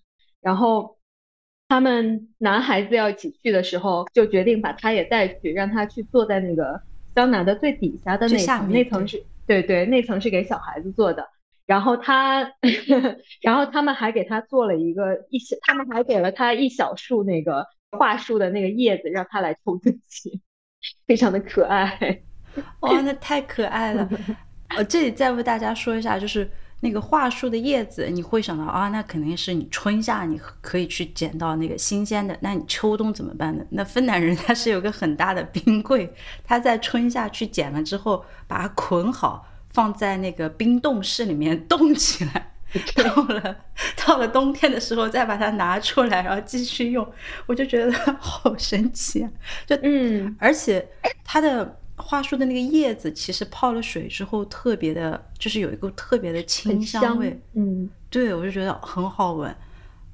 [0.42, 0.99] 然后。
[1.70, 6.82] 他们男孩子要一起去的时候，就决定把他也带去，让他去坐在那个
[7.16, 11.30] 桑拿的最底下的那层，那层是对对，那层是给小孩子坐的。
[11.68, 12.52] 然后他，
[13.44, 20.42] 然后他们还给他做了一个一小，他们还给了他一小束那个桦树的那个叶子，让他来抽自己，
[21.06, 22.22] 非常的可爱。
[22.80, 24.10] 哇，那太可爱了。
[24.76, 26.50] 我，这里再为大家说一下，就是
[26.82, 33.64] 那个桦树的叶子，你会想到啊，那肯定是你春夏你可以去捡到那个新鲜的，那你秋冬怎么办呢？
[33.72, 36.14] 那芬兰人他是有个很大的冰柜，
[36.44, 42.54] 他在春夏去捡了之后，把它捆好，放在那个冰冻室里面冻起来。
[42.96, 43.56] 到了
[43.96, 47.04] 到了冬天的时候，再把它拿出来，然后继续用，
[47.48, 49.32] 我就觉得好神奇啊！
[49.66, 50.88] 就嗯，而且
[51.24, 57.40] 它的桦树的那个叶子，其实泡了水之后，特别的，就是有一股特别的清香味。
[57.54, 59.54] 嗯，对，我就觉得很好闻。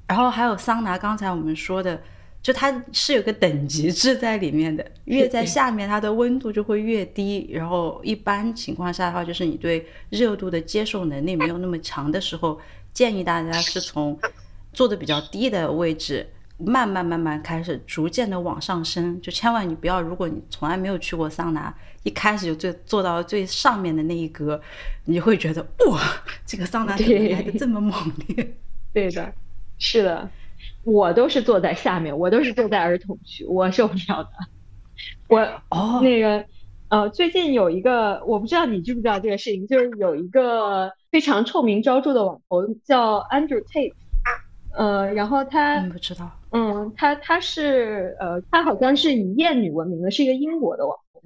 [0.06, 2.00] 然后还有桑拿，刚才我们说的，
[2.42, 7.48] 就它是有个等级制在里面的，越在下面，它的温度就会越低。
[7.50, 12.60] 然后一般情况下的话，就是你对热度的接受能力没有那么强的时候，
[12.92, 14.18] 建议大家是从
[14.72, 16.28] 坐的比较低的位置。
[16.58, 24.60] 慢慢慢慢开始，逐渐的往上升，就千万你不要，如果你从来没有去过桑拿，一开始就最做到最上面的那一格，
[25.04, 26.00] 你会觉得哇，
[26.46, 27.92] 这个桑拿怎么来的这么猛
[28.28, 28.54] 烈？
[28.94, 29.32] 对的，
[29.78, 30.30] 是的，
[30.84, 34.30] 我都是坐在下面，我都是坐在儿童区，我受不了的。
[35.28, 36.42] 我哦，那个
[36.88, 43.92] 呃，最近有一个，我不知道你知不知道这个事情，就是有一个非常臭名昭著的网红叫 Andrew Tate，
[44.76, 51.22] 呃，然后他嗯，不知道，嗯，他他是呃，他好像是以艳女闻名的，是一个英国的网红，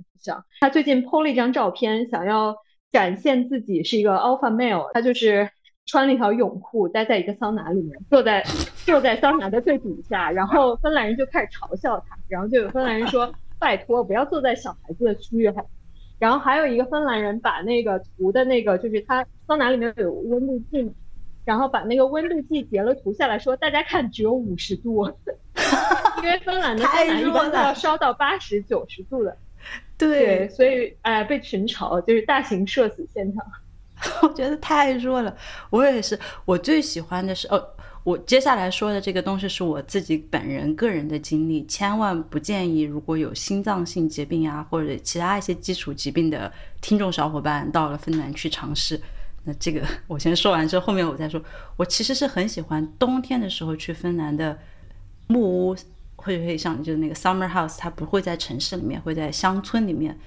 [0.60, 2.56] 他最近 PO 了一张照片，想要
[2.92, 5.50] 展现自己是一个 alpha male，他就是
[5.86, 8.44] 穿了一条泳裤，待在一个桑拿里面，坐在
[8.86, 15.66] 坐在桑拿的最底下，然后芬兰人就开始嘲笑他，然后就有芬兰人说，拜托不要坐在小孩子的区域好。
[16.20, 20.92] 然后还有一个芬兰人把那个图的那个，就是他桑拿里面有温度计嘛，
[21.44, 25.06] 然后把那个温度计截了图下来说，大家看只有五十度，
[26.22, 29.36] 因为芬兰的桑拿一般都要烧到八十九十度的，
[29.96, 33.44] 对，所以哎、被群嘲，就是大型社死现场。
[34.22, 35.36] 我觉得太弱了。
[35.68, 37.62] 我也是，我最喜欢的是哦，
[38.02, 46.50] 我接下来说的这个东西是我自己本人个人的经历，千万不建议如果有心脏性疾病啊或者其他一些基础疾病的
[46.80, 48.98] 听众小伙伴到了芬兰去尝试。
[49.44, 51.42] 那这个 我先说完之后，后面我再说。
[51.76, 54.58] 我其实是很喜欢冬天的时候去芬兰的
[55.26, 55.76] 木屋，
[56.16, 60.18] 会会像就是那个 summer house，它不会在城市里面，会在乡村里面。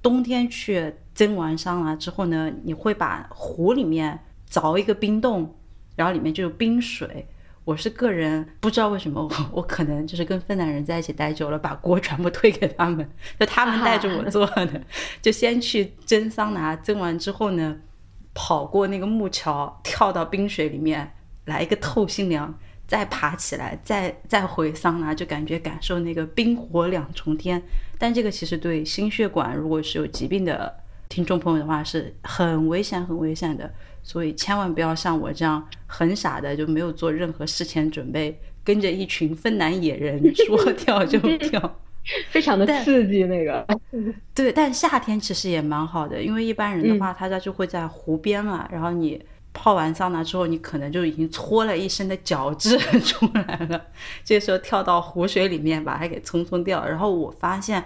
[0.00, 4.18] 冬天去蒸完桑拿之后呢，你会把湖里面
[4.50, 5.54] 凿一个冰洞，
[5.94, 7.28] 然后里面就有冰水。
[7.64, 13.08] 我是个人不知道为什么我我可能就是跟芬兰人在一起待久了，把锅全部推给他们，
[13.38, 14.82] 就他们带着我做的，
[15.22, 17.76] 就先去蒸桑拿，蒸完之后呢，
[18.34, 21.12] 跑过那个木桥，跳到冰水里面
[21.44, 27.62] 来一个透心凉，再爬起来，再再回桑拿，就感觉感受那个冰火两重天。
[27.98, 30.74] 但这个其实对心血管如果是有疾病的
[31.08, 41.78] 听众朋友的话是很危险、很危险的，所以千万不要像我这样很傻的就没有做任何事前准备，跟着一群芬兰野人说 跳就跳。
[42.30, 43.66] 非常的刺激那个，
[44.34, 49.22] 对，但夏天其实也蛮好的，因为一般人的话，他家就会在湖边嘛，然后你
[49.52, 53.86] 泡完桑拿之后，你可能就已经搓了一身的角质 出来了，
[54.24, 56.86] 这时候跳到湖水里面把它给冲冲掉。
[56.86, 57.84] 然后我发现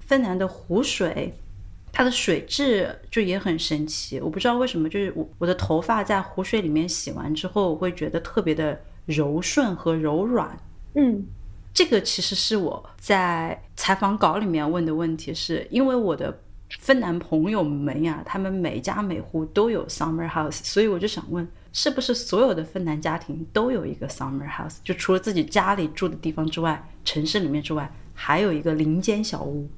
[0.00, 1.34] 芬兰的湖水。
[1.92, 10.56] 它的水质就也很神奇，我不知道为什么，就是我我的头发在湖水里面洗完之后，我会觉得特别的柔顺和柔软，
[10.94, 11.26] 嗯
[11.72, 16.42] 这个其实是我在采访稿里面问的问题，是因为我的
[16.78, 24.76] 芬兰朋友们呀，他们每家每户都有 summer house，所以我就想问，是不是所有的芬兰家庭都有一个 summer house？
[24.84, 29.68] 就除了自己家里住的地方之外，城市里面之外，还有一个林间小屋。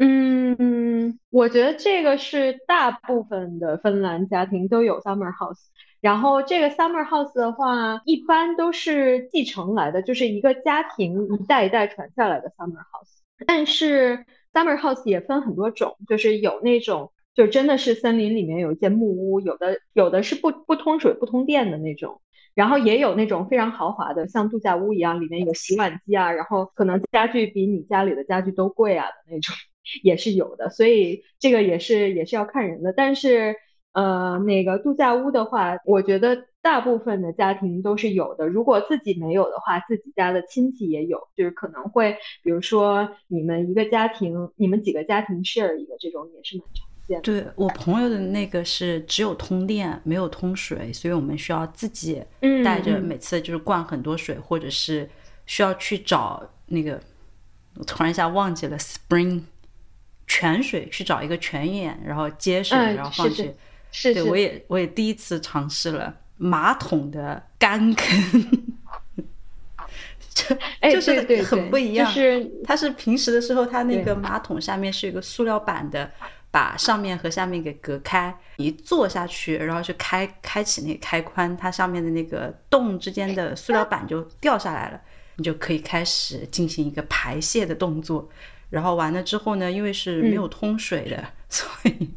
[0.00, 5.66] 嗯，我觉得这个是大部分的芬兰家庭都有 summer house。
[6.00, 13.18] 然后这个 summer house 的话，一般都是继承来的，就是一个家庭一代一代传下来的 summer house。
[13.44, 22.20] 但是 summer house 也分很多种，就是有那种就真的是森林里面有一间木屋，有的有的是不不通水不通电的那种，
[22.54, 29.52] 然后也有那种非常豪华的，像度假屋一样，里面有洗碗机啊，然后可能家具比你家里的家具都贵啊的那种。
[30.02, 32.92] 也是有的，所以这个也是也是要看人的。
[32.92, 33.54] 但是，
[33.92, 38.46] 呃，那个度假屋的话，我觉得大部分的家庭都是有的。
[38.46, 47.22] 如果自己没有的话，自己家的亲戚也有，就是可能会，比如说你们一个家庭，你们几个家庭 share 一个这种也是蛮常见的。
[47.22, 52.22] 对我朋友的那个是只有通电没有通水，所以我们需要自己
[52.64, 55.08] 带着，每次就是灌很多水，或者是
[55.46, 57.00] 需要去找那个，
[57.78, 59.40] 我突然一下忘记了 spring。
[60.28, 63.52] 泉水去找一个泉眼，然后接水，然后放去。
[63.90, 68.66] 是对，我也我也第一次尝试了马桶的干坑，
[70.34, 70.54] 就
[70.92, 72.12] 就是很不一样。
[72.12, 76.10] 是它是平时的时候，它那个马桶下面是一个塑料板的，
[76.50, 78.36] 把上面和下面给隔开。
[78.58, 85.00] 一坐下去，然后去开开启那个开关，它上面的那个洞之间的塑料板就掉下来了，
[85.36, 88.28] 你就可以开始进行一个排泄的动作。
[88.70, 92.10] 然后完了之后呢，因为是没有通水的， 所以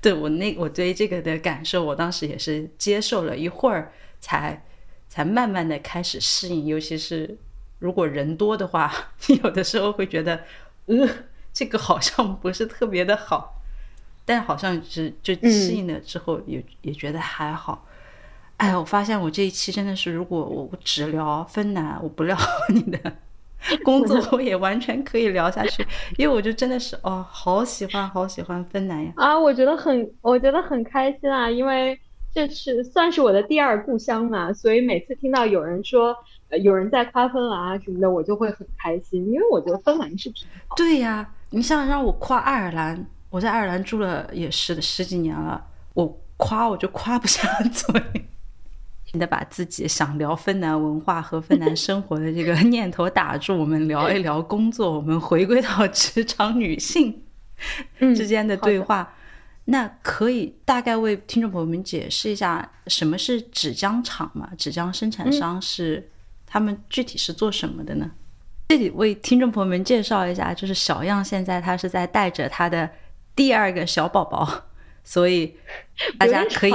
[0.00, 4.64] 对我那我对这个的感受，我当时也是接受了一会儿，才
[5.08, 6.66] 才慢慢的开始适应。
[6.66, 7.36] 尤其是
[7.78, 8.92] 如果人多的话，
[9.42, 10.44] 有的时候会觉得，
[10.86, 11.08] 呃，
[11.52, 13.60] 这个好像不是特别的好，
[14.24, 17.86] 但好像是就适应了之后，也也觉得还好。
[18.58, 22.36] 哎，我发现我这一期真的是，如果我我只聊芬兰，我不聊
[22.72, 23.16] 你的。
[23.84, 25.86] 工作 我也完全可以聊下去，
[26.16, 29.12] 因为我就真的是哦，好喜欢好喜欢芬兰呀！
[29.16, 31.98] 啊，我觉得很我觉得很开心啊，因为
[32.34, 36.16] 这是算是我的第二故乡嘛，所以每次听到有人说
[36.48, 40.74] 呃有人在夸芬兰啊什么的，我就会很开心，因为我觉得芬兰是挺好。
[40.76, 48.02] 对呀，你想让我夸爱尔兰，我在爱尔兰住了也是十几年了，我夸我就夸不下嘴。
[49.18, 57.22] 得把自己想聊芬兰文化和芬兰生活的这个 念头打住，我们聊一聊工作，我们回归到职场女性
[57.98, 59.14] 之间的对话。
[59.66, 64.48] 那可以大概为听众朋友们解释一下什么是纸浆厂嘛？
[64.58, 66.10] 纸浆生产商是
[66.46, 68.10] 他们具体是做什么的呢？
[68.70, 72.90] 这里为听众朋友们介绍一下，就是小样现在他是在带着他的
[73.36, 74.64] 第二个小宝宝。
[75.04, 75.54] 所以
[76.18, 76.72] 大家可以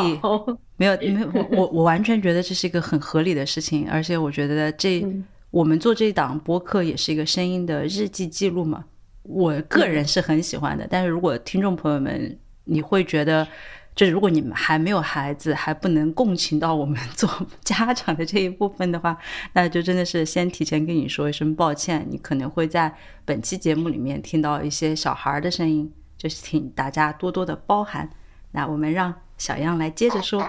[0.75, 5.05] 没有没有我我我完全觉得这是一个很合理的事情，而且我觉得这
[5.49, 8.85] 我们做这一档播客也是一个声音的日记记录嘛。
[9.23, 13.45] 我个人是很喜欢的，但是如果听众朋友们你会觉得，
[13.95, 17.29] 就是如果你们还没有孩子，还不能共情到我们 做
[17.63, 19.17] 家长的这一部分的话，
[19.53, 22.93] 那就真的是先提前跟你说一声抱歉，你可能会在
[23.25, 25.91] 本期节目里面听到一些小孩的声音。
[26.17, 28.09] 就是请大家多多的包涵。
[28.51, 30.43] 那我们让小样来接着说。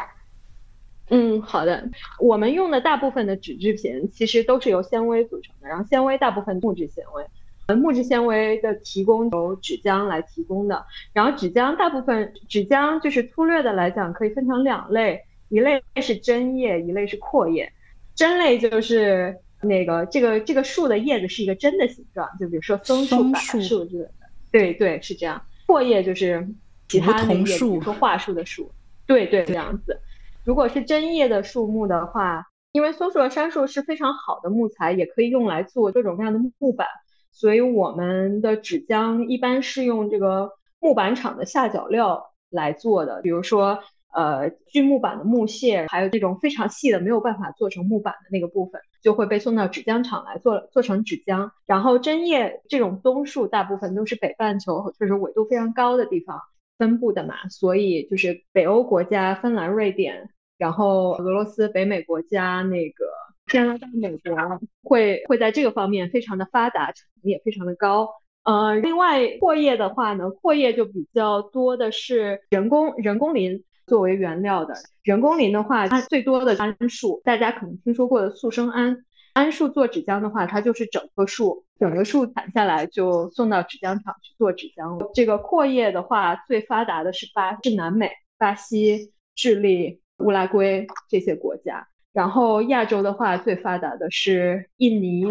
[1.10, 1.88] 嗯，好的。
[2.20, 7.24] 我们用的大部分的纸制品其实都是由纤维组成的，然后纤维大部分木质纤维，
[7.66, 10.84] 呃，木质纤维的提供由纸浆来提供的。
[11.14, 17.72] 然后纸浆大部分纸浆就是粗略的来讲可以分成两类，一类是针叶，一类是阔叶。
[18.14, 24.12] 针类就是那个这个这个树的叶子是一个针的形状，就比如说松树、柏树之类的。
[24.52, 25.40] 对对，是这样。
[25.66, 26.46] 阔叶就是
[26.88, 28.70] 其他的叶，比如说桦树的树，
[29.06, 30.00] 对对这样子。
[30.44, 36.86] 如果是针叶的树木的话，因为松树和杉树是非常好的木材，也可以用来做各种各样的木板，
[37.30, 43.78] 所以我们的纸浆一般是用这个木板厂的下脚料来做的，比如说。
[44.10, 51.50] 呃，锯木板的木屑，还有这种非常细的没有办法做成木板的那个部分，就会被送到纸浆厂来做做成纸浆。
[51.66, 56.40] 然后针叶这种松树，大部分都是北半球就是纬度非常高的地方
[56.78, 63.04] 分布的嘛，所以就是北欧国家芬兰、瑞典，然后俄罗斯、北美国家那个
[63.46, 68.08] 加拿大、美国会会在这个方面非常的发达，产能也非常的高。
[68.44, 73.64] 呃，另外阔叶的话呢，阔叶就比较多的是人工人工林。
[73.88, 78.98] 作为原料的人工林的话，它最多的桉树，大家可能听说过的速生桉，
[79.34, 85.10] 桉树做纸浆的话，它就是整棵树，整个树砍下来就送到纸浆厂去做纸浆。
[85.14, 91.86] 这个阔叶的话，最发达的是巴是南美，巴西、智利、乌拉圭这些国家。
[92.12, 95.24] 然后亚洲的话，最发达的是印尼，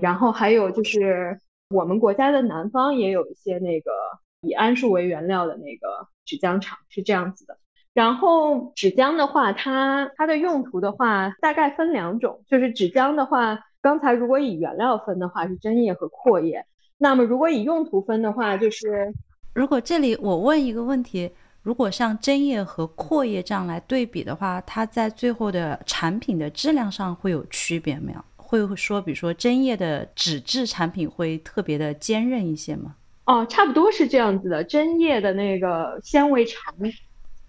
[0.00, 1.38] 然后还有就是
[1.68, 3.92] 我们国家的南方也有一些那个
[4.40, 7.56] 以桉树为原料的那个纸浆厂，是这样子的。
[7.94, 16.66] 然后纸浆的话，它它的用途的话，大概分两种，就是纸浆的话，刚才如果以原料分的话是针叶和阔叶，
[16.98, 19.14] 那么如果以用途分的话，就是
[19.54, 21.30] 如果这里我问一个问题，
[21.62, 28.18] 如果像针叶和阔叶这样来对比的话，它在最后的产品的质量上会有区别没有？
[28.36, 32.96] 会说，比如说针叶的纸质产品会特别的坚韧一些吗？
[33.26, 36.74] 哦，差不多是这样子的，针叶的那个纤维长。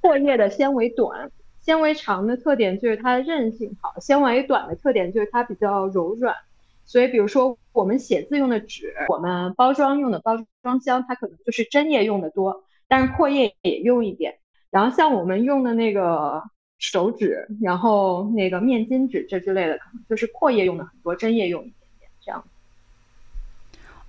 [0.06, 1.32] 阔叶的纤维短，
[1.64, 6.36] 纤维长的特点就是它的韧性好，纤维短的特点就是它比较柔软。
[6.86, 14.36] 所以，比如说我们写字用的纸，我们包装用的包装箱，它可能就是针叶用的多，但是阔叶也用一点。
[14.70, 16.44] 然后像我们用的那个
[16.78, 22.44] 手纸，然后那个面巾纸这之类的，可能就是阔叶用的很多，针叶用一点点这样。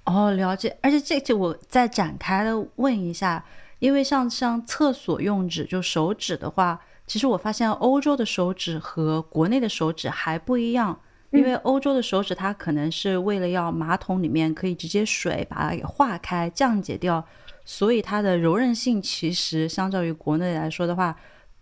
[0.05, 0.77] 哦，了解。
[0.83, 3.43] 而且这就我再展开的问一下。
[3.79, 10.99] 因为像像厕所用纸，就手纸的话，其实我发现欧洲的手纸和国内的手纸还不一样。
[11.33, 17.23] 因为欧洲的手纸它可能是为了要马桶里面可以直接水把它给化开降解掉，
[17.65, 21.15] 所以它的柔韧性其实相较于国内来说的话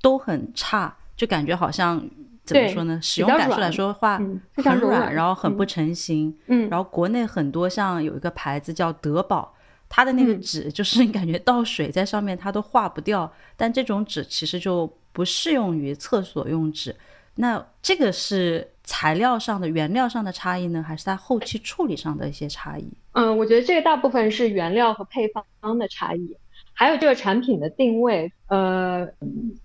[0.03, 1.99] 都很差，就感觉好像
[2.45, 3.01] 怎么说呢？
[3.03, 4.19] 使用感受来说的话
[4.57, 6.33] 很软，然后很不成型。
[6.47, 9.55] 嗯，然后国内很多像有一个牌子叫德宝。
[9.89, 16.95] 它的那个纸就是你感觉倒水在上面它都化不掉，但这种纸其实就不适用于厕所用纸。
[17.37, 22.89] 那这个是材料上的原料上的差异呢，还是它后期处理上的一些差异？
[23.13, 26.37] 嗯，我觉得这个大部分是原料和配方的差异，
[26.73, 28.33] 还有这个产品的定位。
[28.49, 29.09] 呃，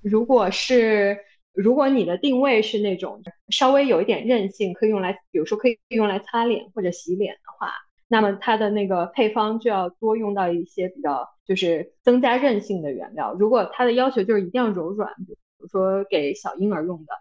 [0.01, 1.17] 如果是
[1.53, 7.71] 如果你的定位是那种稍微有一点韧性，可以用来，比如说可以用来擦脸或者洗脸的话。
[8.09, 13.33] 那么它的那个配方就要多用到一些比较就是增加韧性的原料。
[13.33, 17.13] 如果它的要求就是一定要柔软，比如说给小婴儿用的，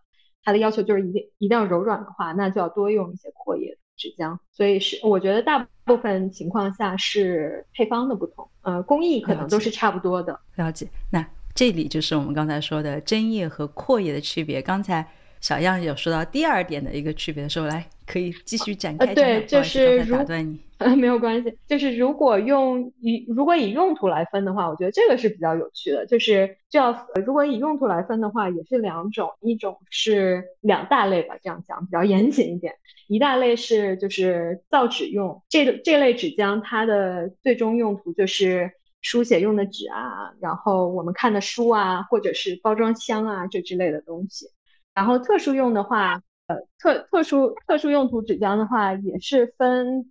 [0.43, 4.39] 它的要求就是一定一定要柔软的话，那就要多用一些阔叶纸浆。
[4.51, 10.41] 所以是我觉得大部分情况下是配方的不同，呃，工艺可能都是差不多的。
[10.57, 10.89] 了解。
[11.12, 11.24] 那
[11.55, 14.62] 这里就是我们刚才说的针叶和阔叶的区别。
[14.62, 15.07] 刚才
[15.41, 19.15] 小样有说到第二点的一个区别的时候，来可以继续展开。
[19.15, 20.59] 对，就是打断你。
[20.79, 26.07] 呃， 没有关系，就是如果用以如果以用途来分的话，我觉得这个是比较有趣的。
[26.07, 32.75] 就是就要如果以用途来分的话，也是两种，一种是两大类吧，这样讲比较严谨一点。
[33.09, 44.47] 一大类是就是造纸用，这这类纸浆它的最终用途就是书写用的纸啊，然后我们看的书啊，或者是包装箱啊这之类的东西。
[44.95, 50.11] 然后特殊用的话，呃，呃特特殊特殊用途纸浆的话也是分。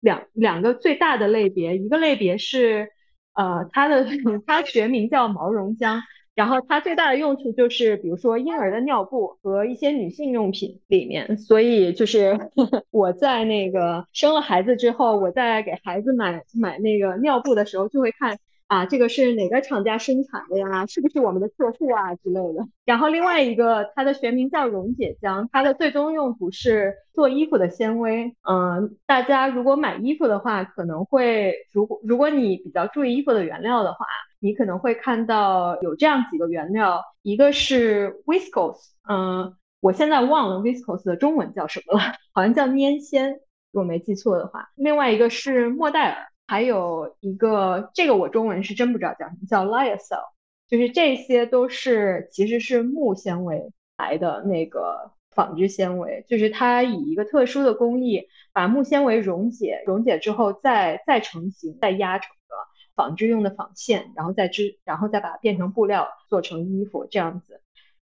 [0.00, 2.88] 两两个最大的类别，一个类别是，
[3.34, 4.04] 呃，它的
[4.44, 6.00] 它学名叫毛绒浆，
[6.34, 12.36] 然后它最大的用处就是，比如说婴儿的尿布和一些女性用品里面，所以就是
[12.90, 18.40] 我在那个生了孩子之后，我在给孩子买买那个尿布的时候，就会看。
[18.72, 20.86] 啊，这个是哪个厂家生产的呀？
[20.86, 22.66] 是不是我们的客户啊之类的？
[22.86, 28.34] 然后另外一个，它的学名叫溶解浆，它的最终用途是做衣服的纤维。
[28.48, 34.06] 嗯，大家如果买衣服的话，可能会，如果如果你比较注意衣服的原料的话，
[34.40, 43.32] 你可能会看到有这样几个原料，一个是 viscose，嗯，我现在忘了 viscose 的中文叫什么了，好像叫粘纤，
[43.70, 44.70] 如果没记错的话。
[44.76, 46.31] 另外一个是莫代尔。
[46.52, 50.32] 还有一个，这个我中文是真不知道叫什么，叫 lyocell，
[50.68, 62.54] 就是这些都是其实是木纤维来的那个纺织纤维，就是它以一个特殊的工艺把木纤维溶解，溶解之后再再成型，再压成个
[62.94, 67.61] 纺织用的纺线，然后再织，然后再把它变成布料做成衣服这样子。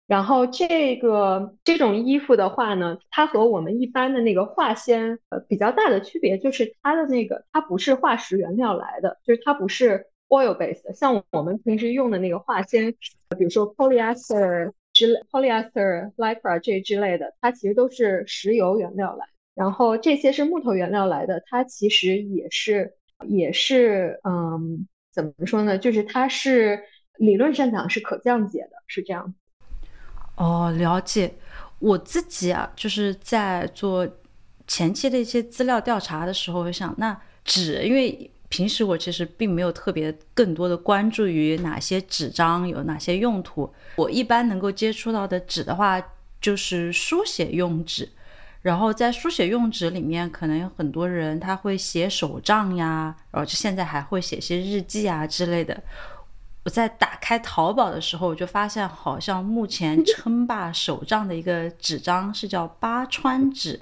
[0.07, 12.93] 然后这个这种衣服的话呢，它和我们一般的那个化纤呃比较大的区别就是它的那个它不是化石原料来的，就是它不是 oil based，像我们平时用的那个化纤，
[13.39, 19.27] 比如说 polyester 之类 polyester lycra 这之类的，它其实都是石油原料来。
[19.55, 22.95] 然后这些是木头原料来的，它其实也是
[23.27, 25.79] 也是嗯怎么说呢？
[25.79, 26.83] 就是它是
[27.17, 29.35] 理论上讲是可降解的，是这样。
[30.37, 31.35] 哦，了解。
[31.81, 34.09] 我自己啊，就是在做
[34.67, 43.71] 前期的一些资料调查的时候，我想那纸，因为平时我其实并没有特别更多的关注于哪些纸张有哪些用途。
[43.97, 46.03] 我一般能够接触到的纸的话，
[46.41, 48.09] 就是书写用纸。
[48.63, 55.83] 然后在书写用纸里面，可能有很多人他会写手账呀，然后就现在还会写些日记啊之类的。
[56.65, 63.81] 我在打开淘宝的时候，我就发现好像目前称霸手账的一个纸张是叫巴川纸，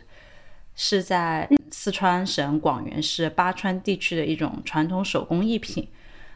[0.74, 5.88] 是在四川省广元市巴川地区的一种传统手工艺品。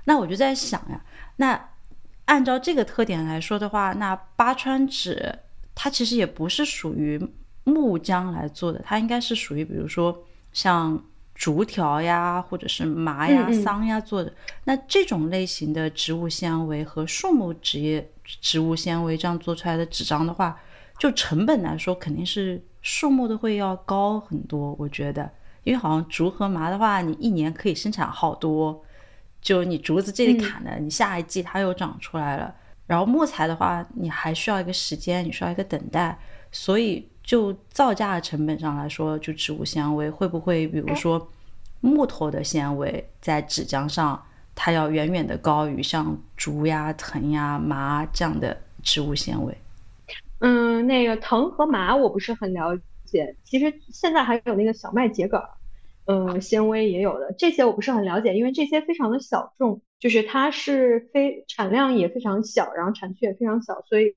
[0.04, 1.04] 那我就在想呀，
[1.36, 1.70] 那
[2.26, 5.40] 按照这个特点来说的话，那巴川纸
[5.74, 7.20] 它其实也不是属于。
[7.68, 11.02] 木浆来做的，它应该是属于比如说像
[11.36, 14.32] 竹条呀，或者是麻呀、桑呀做的。
[14.64, 20.58] 那这种类型的植物纤维和树木职业植物纤维这样做出来的纸张的话，
[20.98, 24.74] 就成本来说肯定是树木的会要高很多。
[24.78, 25.30] 我觉得，
[25.62, 28.82] 因为好像竹和麻的话，你一年可以生产好多，
[29.42, 32.54] 就你竹子这里砍的，你下一季它又长出来了。
[32.86, 36.18] 然后木材的话，你还需要一个时间，你需要一个等待，
[36.50, 37.06] 所以。
[37.26, 41.28] 就造价的成本上来说，就植物纤维会不会，比如说
[41.80, 44.24] 木头的纤维在纸浆上，
[44.54, 49.58] 它要远远的高于像竹呀、藤呀、麻这样的植物纤维？
[50.38, 55.42] 嗯，那个藤和麻我不是很了解，其实现在还有那个小麦秸秆，
[56.06, 64.14] 嗯， 纤维也有的，这些我不是很了解，因为这些非常的小众，就是它是非产量也非常小，然后产区也非常小，所以。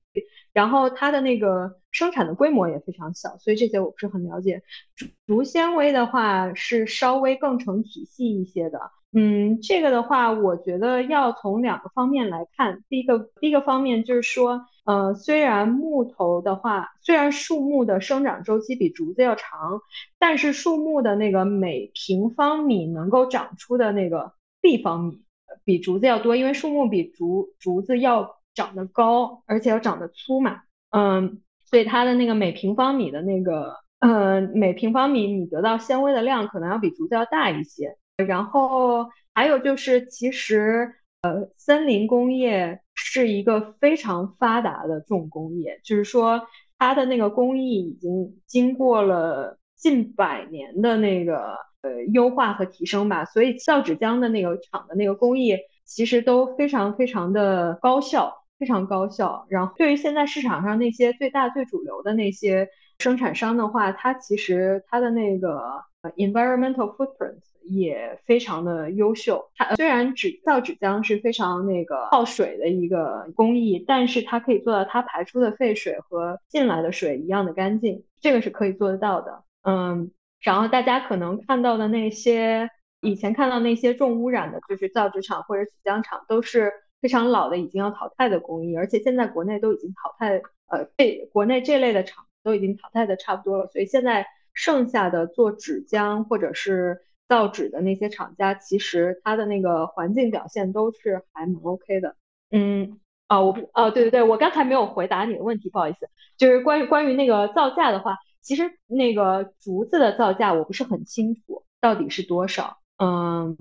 [0.52, 4.62] 然后它的那个生产的规模也非常小，所以这些我不是很了解。
[4.96, 8.80] 竹竹纤维的话是稍微更成体系一些的，
[9.12, 12.82] 嗯，这个的话我觉得要从两个方面来看。
[12.88, 19.80] 第一个第一个方面就是说，呃，虽然木头的话，虽然树木的生长周期比竹子要长，
[20.18, 25.22] 但是树木的那个每平方米能够长出的那个立方米
[25.64, 28.36] 比竹子要多，因为树木比竹竹子要。
[28.52, 37.96] 长得高，而且要长得粗嘛，嗯，所以它的那个每平方米的那个，呃，每平方米你得到纤维的量可能要比竹子要大一些。
[38.16, 46.42] 然后还有就是，其实呃，森林工业是一个非常发达的重工业，就是说
[46.78, 58.36] 它的那个工艺已经经过了近百年的那个呃优化和提升吧，所以造纸浆的那个厂的那个工艺其实都非常非常的高效。
[58.60, 65.82] 非常高效，然后对于现在市场上那些最大最主流的那些生产商的话，它其实它的那个
[66.18, 69.50] environmental footprint 也非常的优秀。
[69.56, 79.44] 它虽然纸造纸浆是非常那个耗水的一个工艺，但是它可以做到它排出的废水和进来的水一样的干净，这个是可以做得到的。
[79.62, 86.72] 嗯，然后大家可能看到的那些以前看到那些重污染的，就是造纸厂或者纸浆厂都是。
[87.02, 97.00] 非常老的已经要淘汰的工艺，而且现在国内都已经淘汰，呃，这国内这类的厂都已经淘汰的差不多了，所以现在剩下的做纸浆或者是
[97.30, 102.16] 造纸的那些厂家，其实它的那个环境表现都是还蛮 OK 的。
[102.50, 113.56] 嗯，啊，我不，哦，对对对，我刚才没有回答你的问题，不好意思，就是关于关于那个造价的话，其实那个竹子的造价我不是很清楚到底是多少，嗯，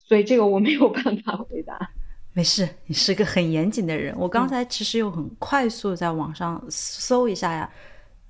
[0.00, 1.92] 所以这个我没有办法回答。
[2.32, 4.12] 没事，你是个很严谨的人。
[4.18, 7.70] 我刚才其实又很快速在网上搜一下呀，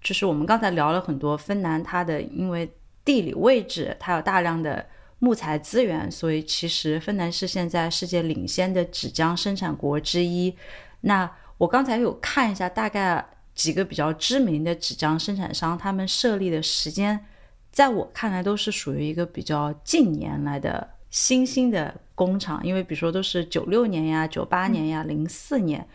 [0.03, 2.71] 就是我们刚才聊了很多芬兰，它的因为
[3.05, 4.87] 地理位置，它有大量的
[5.19, 10.55] 木材资源，所以其实芬兰是现在世界领先的纸浆生产国之一。
[11.03, 13.25] 那我刚才有看一下，大概
[13.55, 17.25] 几个比较知名的纸浆生产商，他们设立的时间，
[17.71, 20.91] 在我看来都是属于一个比较近年来的。
[21.11, 25.87] 新兴的工厂，因为比如说都是九六年呀、九八年呀、零四年，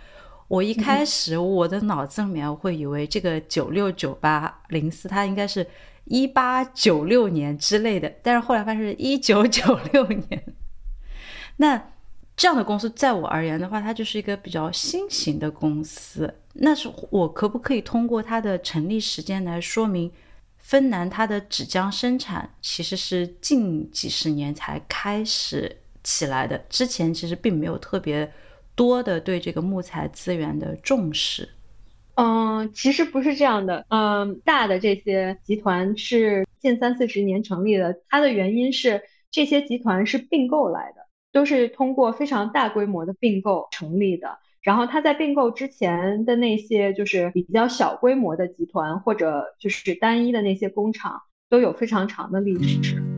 [0.47, 5.68] 我一开始我的脑子里面会以为这个九六、九八、零四，它应该是
[6.10, 10.43] 一八九六年之类的，但是后来发现是一九九六年。
[11.57, 11.91] 那
[12.36, 16.36] 这样的公司在我而言的话，它就是一个比较新型的公司。
[16.53, 20.12] 那是我可不可以通过它的成立时间来说明？
[20.57, 28.32] 芬兰它的纸浆生产其实是近几十年才开始起来的，之前其实并没有特别
[28.76, 31.49] 多的对这个木材资源的重视。
[32.20, 33.86] 嗯，其实不是这样的。
[33.88, 39.01] 嗯，大的这些集团是近三四十年成立的，它的原因是
[39.32, 44.38] 这些集团是并购来的，都是通过非常大规模的并购成立的。
[44.61, 53.09] 然后它在并购之前的那些就是比较小规模的集团或者就是单一的那些工厂，都有非常长的历史。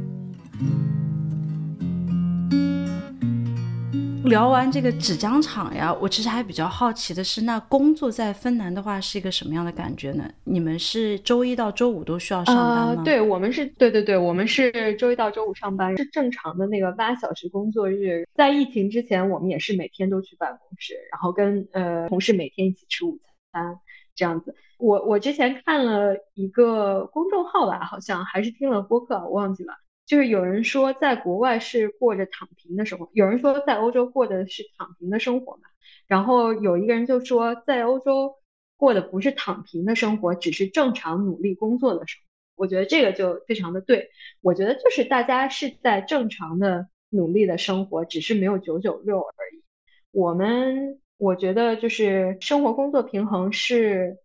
[4.31, 10.23] 聊完这个纸浆厂呀，我其实还比较好奇的是，那工作在芬兰的话是一个什么样的感觉呢？
[10.45, 13.03] 你们是周一到周五都需要上班吗？
[13.03, 18.25] 对我们是，对对对，我们是周一到周五上班，是正常的那个八小时工作日。
[18.33, 23.19] 在疫情之前，我们也是每天都去办公室，然后跟呃同事每天一起吃午
[23.51, 23.77] 餐
[24.15, 24.55] 这样子。
[24.79, 29.73] 我我之前看了一个公众号吧，好像还是听了播客，我忘记了。
[30.11, 35.61] 就是有人说在国外是过着躺平的生活，有人说在欧洲过的是躺平的生活嘛。
[36.05, 38.35] 然后有一个人就说在欧洲
[38.75, 42.27] 过的不是躺平的生活，只是正常努力工作的生活。
[42.61, 44.09] 我觉得这个就非常的对。
[44.41, 49.63] 我觉得就是大家是在正常的努力的生活，只是没有九九六而已。
[50.11, 54.17] 我们我觉得就是生活工作平衡是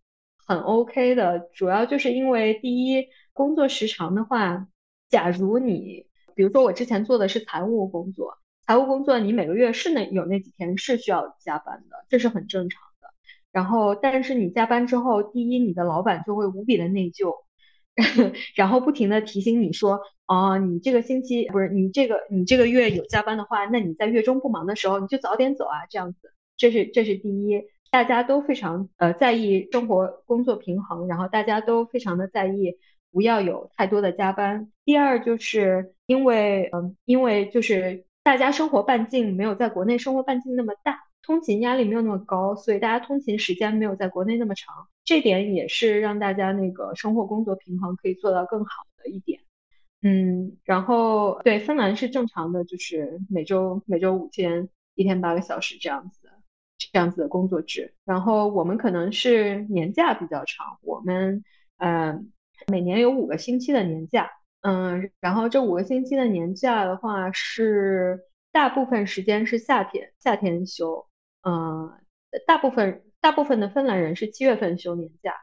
[0.45, 4.67] 很 OK 的，主要就是因为第一工作时长的话。
[5.09, 6.05] 假如你，
[6.35, 13.07] 比如说我之前做的是财务工作，财务工作你每个月是那有那几天是需要加班的，这是很正常的。
[13.51, 17.33] 然后，但是你加班之后，第一，你的老板就会无比的内疚，
[18.55, 26.33] 然后不停的提醒你说，哦，你这个星期不是你这个你这个月有加班的话，那你在月中不忙的时候你就早点走啊，这样子。
[26.57, 32.77] 这是这是第一，大家都非常呃在意生活工作平衡，然后大家都非常的在意。
[33.17, 34.71] 不要有太多的加班。
[34.85, 44.87] 第二，就是因为，嗯，因为就是大家生活半径没有在国内生活半径那么大，通勤压力没有那么高，所以大家通勤时间没有在国内那么长。
[45.03, 49.39] 这点也是让大家那个生活工作平衡可以做到更好的一点。
[50.03, 56.29] 嗯，然后对，芬兰是正常的，就是每周每周五天，一天八个小时这样子，
[56.77, 57.95] 这样子的工作制。
[58.05, 61.43] 然后我们可能是年假比较长，我们，
[61.77, 62.31] 嗯。
[62.69, 64.29] 每年有五个星期的年假，
[64.61, 68.19] 嗯，然后这五个星期的年假的话是
[68.51, 71.07] 大部分时间是夏天，夏天休，
[71.43, 71.89] 嗯，
[72.45, 75.33] 大部分大部分的芬兰人是七月份休年假。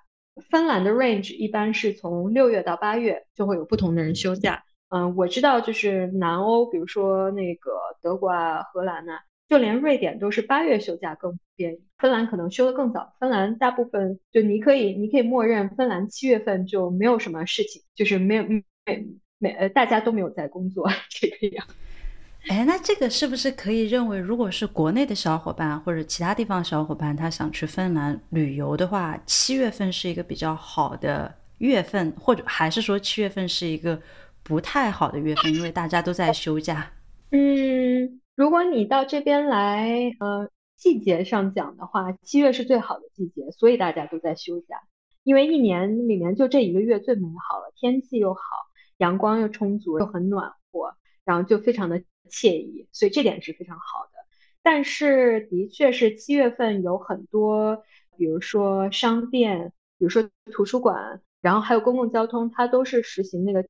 [0.50, 7.70] 芬兰的 range 一般是从六月到八月就会有不同的人休假，嗯，我知道就是南欧，比如说那个
[8.02, 9.18] 德国啊、荷兰呐。
[9.48, 13.14] 就连瑞典都是八月休假更普遍，芬兰可能休得更早。
[13.20, 18.62] 芬兰大部分就你可以，你可以默认芬兰七月份就没有什么事情，就是没有没
[19.38, 21.66] 没呃大家都没有在工作这个样。
[22.48, 33.98] 哎，那这个是不是可以认为，如果是国内的小伙伴或者其他地方小伙伴，他想去芬兰旅游的话，七月份是一个比较好的月份，或者还是说七月份是一个
[34.42, 36.90] 不太好的月份，因为大家都在休假？
[37.30, 38.20] 嗯。
[38.36, 44.82] 如果你到这边来，呃，季节上讲的话，七月是最好的季节，所以大家都在休假，
[45.22, 48.40] 因为一年里面就这一个月最美好了，天气又好，
[48.96, 54.18] 阳光又充足，又很暖和，然后就非常的惬意，所以这点是非常好的。
[54.64, 57.84] 但是的确是七月份有很多，
[58.16, 63.64] 比如说商店，比如说图书馆，然后还有公共交通，它都是实行那个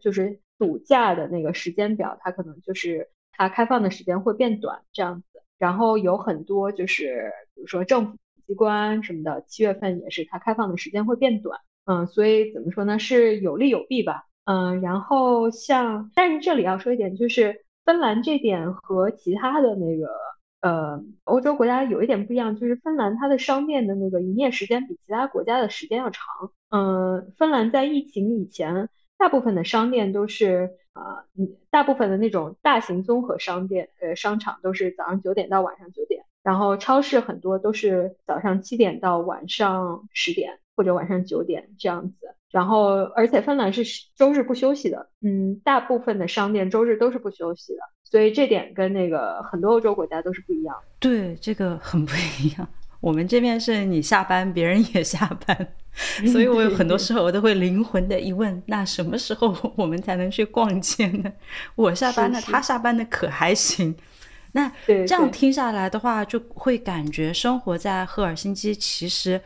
[0.00, 3.08] 就是暑假的那个时间表，它可能就是。
[3.40, 20.08] 它开放的时间会变短，这样子，然后有很多就是，比如说政府机关什么的，七月份也是它开放的时间会变短，嗯，所以怎么说呢，是有利有弊吧，嗯，然后像，但是这里要说一点，就是芬兰这点和其他的那个
[20.60, 26.26] 呃欧洲国家有一点不一样，就是芬兰它的商店的那个营业时间比其他国家的时间要长，
[26.68, 30.70] 嗯，芬兰在疫情以前，大部分的商店都是。
[30.92, 43.84] 啊，嗯，大部分的那种大型综合商店，呃，商场都是早上九点到晚上九点，然后超市很多都是早上七点到晚上十点或者晚上九点这样子，然后而且芬兰是
[44.16, 50.74] 周日不休息的，嗯，大部分的商店周日都是不休息的，所以这点跟那个很多欧洲国家都是不一样。
[50.98, 52.12] 对，这个很不
[52.42, 52.68] 一样。
[53.00, 55.68] 我们这边是你下班，别人也下班，
[56.30, 61.32] 所以我有很多时候我都会灵魂的一问：那什么时候我们才能去逛街呢？
[61.76, 63.96] 我下班了，他下班的可还行？
[64.52, 69.40] 那这样听下来的话，就会感觉生活在赫尔辛基，其实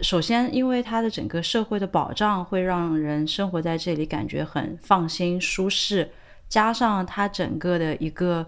[0.00, 6.10] 首先因为它的整个社会的保障会让人生活在这里感觉很放心舒适，
[6.48, 8.46] 加上它整个的一个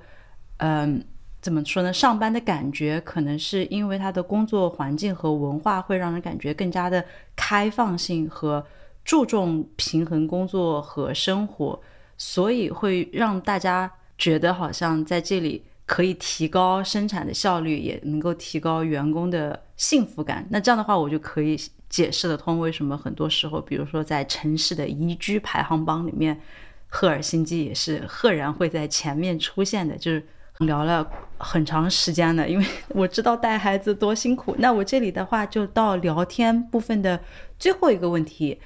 [0.58, 1.02] 嗯。
[1.44, 1.92] 怎么说呢？
[1.92, 7.04] 上班的感觉可能是因为他的工作环境和文化会让人感觉更加的
[7.36, 8.64] 开放性和
[9.04, 11.78] 注重平衡工作和生活，
[12.16, 20.46] 所以会让大家觉得好像在这里可以提高生产的效率，也能够提高员工的幸福感。
[20.48, 26.40] 那这样的话，我就可以解释得通为什么很多时候，比如说在城市的宜居排行榜里面，
[26.88, 29.94] 赫尔辛基也是赫然会在前面出现的。
[29.98, 30.26] 就是
[30.60, 34.54] 聊了很长时间了，因为我知道带孩子多辛苦。
[34.58, 37.20] 那我这里的话，就到聊天部分的
[37.58, 38.58] 最后一个问题，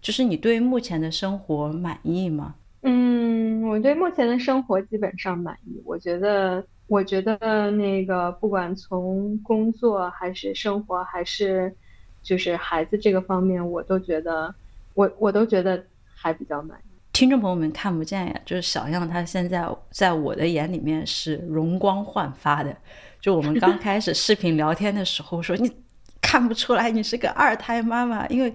[0.00, 2.56] 就是你对目前的生活满意吗？
[2.82, 5.80] 嗯，我对目前的生活基本上满意。
[5.84, 11.74] 我觉得，我觉得那个不管从工作还是生活，还是
[12.22, 14.54] 就是孩子这个方面，我都觉得，
[14.94, 15.84] 我我都觉得
[16.14, 16.85] 还比较满意。
[17.16, 22.76] 听众朋友们看不见呀，就是小样，他现在在我的眼里面是容光焕发的。
[23.22, 25.72] 就我们刚开始视频聊天的时候，说你
[26.20, 28.54] 看不出来你是个二胎妈妈，因为。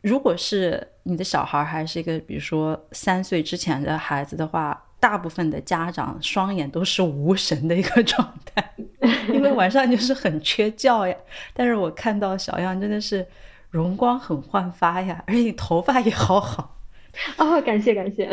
[0.00, 8.74] 如果是你的小孩还是一个，比如说三岁之前的孩子的话，大部分的家长双眼都是无神的一个状态，
[9.32, 11.16] 因为晚上就是很缺觉呀。
[11.52, 13.26] 但是我看到小样真的是
[13.70, 16.77] 容光很焕发呀，而且你头发也好好。
[17.38, 18.28] 哦，感谢感谢。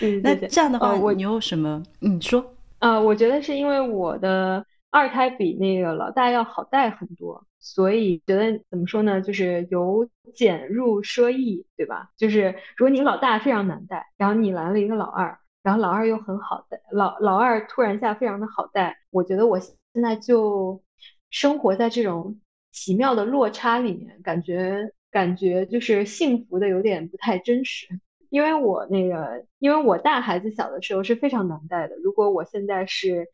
[0.00, 1.82] 嗯那这样的话，我你有什么？
[2.00, 2.44] 你说？
[2.80, 7.44] 呃，我觉得是因为我的二胎比那个老大要好带很多。
[7.64, 9.20] 所以觉得怎么说呢？
[9.20, 10.04] 就是由
[10.34, 12.10] 俭入奢易，对吧？
[12.16, 20.82] 就是如果你老大非常难带，然后你来了一个老二，然后老二又很好带，老老二突然下非常的好带，我觉得我现在就
[21.30, 22.36] 生活在这种
[22.72, 27.86] 奇妙的落差里面，感觉感觉就是幸福的有点不太真实。
[28.30, 33.28] 因为我那个，因为我大孩子小的时候是非常难带的，如果我现在是，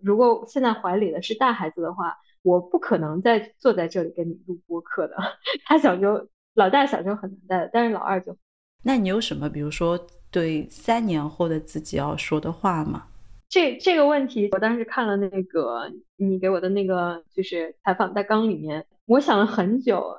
[0.00, 2.14] 如果现在怀里的是大孩子的话。
[2.44, 5.16] 我不可能再坐在这里跟你录播客的。
[5.64, 8.36] 他小时候，老大小时候很难带的，但是老二就……
[8.82, 9.98] 那你有什么，比如说
[10.30, 13.06] 对三年后的自己要说的话吗？
[13.48, 20.14] 这这个问题，我当时看了那个你给我的那个就是采访大纲里面，我想了很久。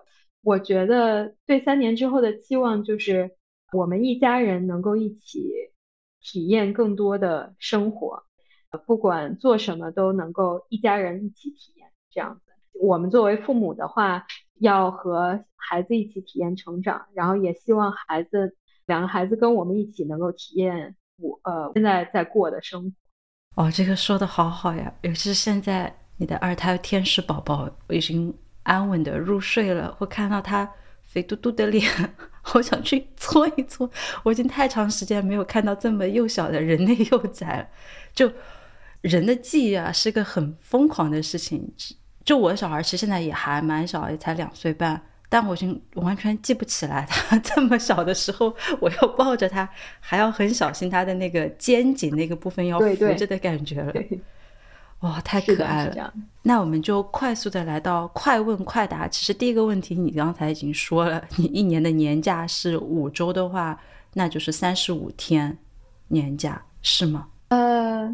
[0.46, 3.32] 我觉得对三年之后的期望就是，
[3.74, 5.52] 我们一家人能够一起
[6.22, 8.24] 体验更多的生活，
[8.86, 11.88] 不管做什么都能够一家人一起体验。
[12.12, 14.28] 这样子，我们作为父母的话，
[14.60, 22.84] 要和孩子一起体验成长，然后也希望孩子两个孩子跟我们一起能够体验我呃现在在过的生
[23.56, 23.64] 活。
[23.64, 28.32] 哦，这个说的好好呀，尤其是现在你的二胎天使宝宝已经
[28.66, 30.70] 安稳的入睡了，我看到他
[31.02, 31.90] 肥嘟嘟的脸，
[32.42, 33.90] 好想去搓一搓。
[34.24, 37.68] 我已经太长时间没有看到这么幼小的人类幼崽了，
[38.14, 38.32] 就
[39.02, 41.72] 人的记忆啊，是个很疯狂的事情。
[42.24, 45.00] 就我的小孩其实现在也还蛮小，也才两岁半，
[45.30, 53.94] 但我已经完全记不起来他这么小的时候，我要抱着他，还要很小心他的那个肩颈那个部分要扶着的感觉了。
[55.06, 56.14] 哇，太可爱了！
[56.42, 59.08] 那我们就快速的来到快问快答。
[59.08, 63.80] 其实第一个问题你刚才已经说了，你一年的年假是五周的话，
[64.14, 65.58] 那就是三十五天
[66.08, 67.28] 年假是吗？
[67.50, 68.08] 呃，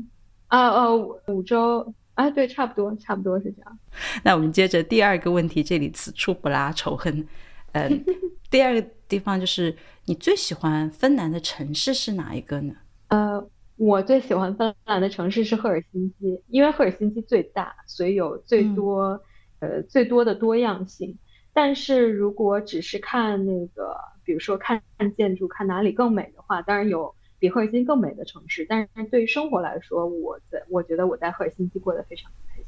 [0.47, 0.95] 啊呃，
[1.27, 1.93] 五周。
[2.13, 3.79] 啊，对，差不多，差不多是这样。
[4.21, 7.25] 那我们接着第二个问题，这里此处不拉仇恨。
[7.71, 8.05] 嗯，
[8.51, 9.75] 第二个地方就是
[10.05, 12.75] 你最喜欢芬兰的城市是哪一个呢？
[13.07, 13.43] 呃，
[13.81, 19.19] 我最喜欢芬兰的城市是赫尔辛基，因为赫尔辛基最大，所以有最多
[19.59, 21.17] 呃最多的多样性。
[21.51, 24.79] 但是如果只是看那个，比如说看
[25.17, 27.13] 建筑，看哪里更美的话，当然有。
[27.39, 32.65] 比赫尔辛基更美的城市，但是对于生活来说，我在我觉得我在赫尔辛基过得非常开心。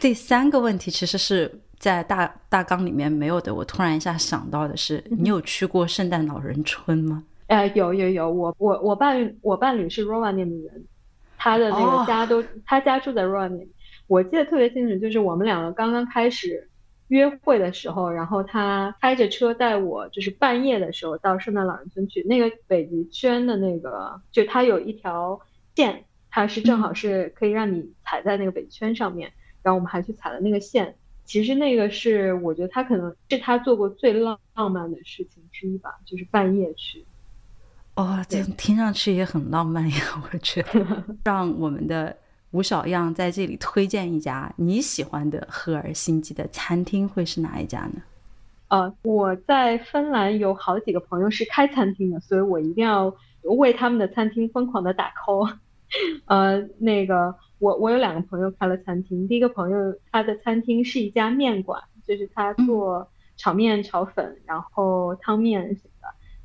[0.00, 7.22] 第三个问题其实是在大大纲里面没有的，我突然一下想到的是，你有去过圣诞老人村吗？
[7.50, 10.86] 呃，有有有，我我我伴我伴侣是 Rovaniemi 的人，
[11.36, 13.68] 他的那个家都他家住在 Rovaniemi，
[14.06, 16.68] 我记得特别清楚，就是我们两个刚刚开始。
[17.10, 22.22] 约会的时候，然后他开着车带我，就是半夜的时候到圣诞老人村去。
[22.22, 25.40] 那个北极圈的那个，就它有一条
[25.74, 29.32] 线，它是正好是可以让你踩在那个北极圈上面。
[29.60, 30.94] 然后我们还去踩了那个线。
[31.24, 37.04] 其实那个是我觉得他可能是他做过最浪浪漫的事情之一吧，就是半夜去。
[37.94, 39.96] 哦，这听上去也很浪漫呀，
[40.32, 42.16] 我觉得 让我们的。
[42.52, 48.02] 吴小样在这里推荐一家你喜欢的赫尔辛基的餐厅，会是哪一家呢？
[48.66, 55.48] 呃，我在芬兰有好几个朋友是开餐厅的，所以我一定要为他们的餐厅疯狂的打 call。
[56.26, 65.78] 呃，那个我我有两个朋友开了餐厅，第一个朋友他的餐厅是一家面馆，就是他做炒面、炒粉，然后汤面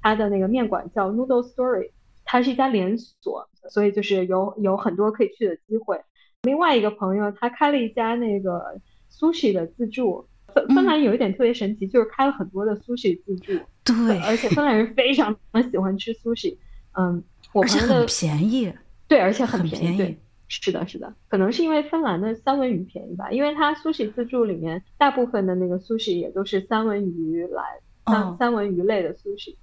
[0.05, 1.89] 他的那个面馆叫 Noodle Story。
[2.27, 5.99] 它是一家连锁，所以就是有有很多可以去的机会。
[6.41, 8.81] 另外一个朋友他开了一家那个
[9.11, 13.53] sushi 的自助，芬芬兰有一点特别神奇，就是开了很多的 sushi 自助，
[13.83, 15.35] 对，而且芬兰人非常
[15.71, 16.57] 喜欢吃 sushi，
[16.93, 18.73] 嗯，我朋友很便宜，
[19.07, 20.17] 对，而且很便宜。
[20.47, 27.63] 是的，是的，可能是因为芬兰的三文鱼便宜吧，因为它苏 i 自助里面大部分的那个苏 i 也都是三文鱼来
[28.07, 29.55] 三三文鱼类的苏式。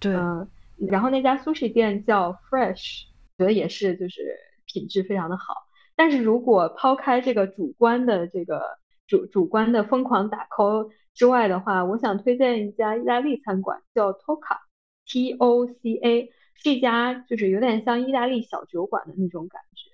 [0.00, 0.48] 对，嗯，
[0.88, 3.04] 然后那家苏式店叫 Fresh，
[3.38, 4.36] 觉得也是就是
[4.66, 5.54] 品质非常的好。
[5.94, 19.90] 但是如果抛开这个主观的这个主主观的疯狂打 call 之外的话，我想推荐一家意大利餐馆叫 Toca，T O C A，是一家就是有点像意大利小酒馆的那种感觉。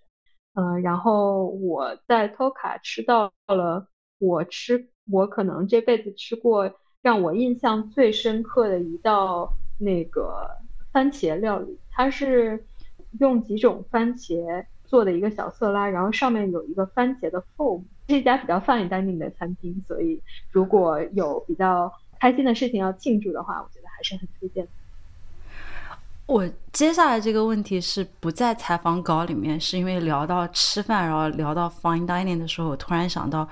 [0.54, 3.88] 嗯，然后我在 Toka 吃到了
[4.18, 10.48] 我吃我可能这辈子吃过让我印象最深刻的一道那个
[10.92, 12.64] 番茄料理，它是
[13.20, 20.20] 用几种番茄做的一个小色拉，然后上面有一个番茄的 foam，是一家比较 fine dining 的餐厅，所以
[20.50, 24.66] 如果有比较开心的事情要庆祝的话，我觉得还是很推荐。
[26.26, 33.48] 我接下来这个问题是不在采访稿里面，是因为聊到吃饭，然后聊到 fine dining 的时候，我突然想到，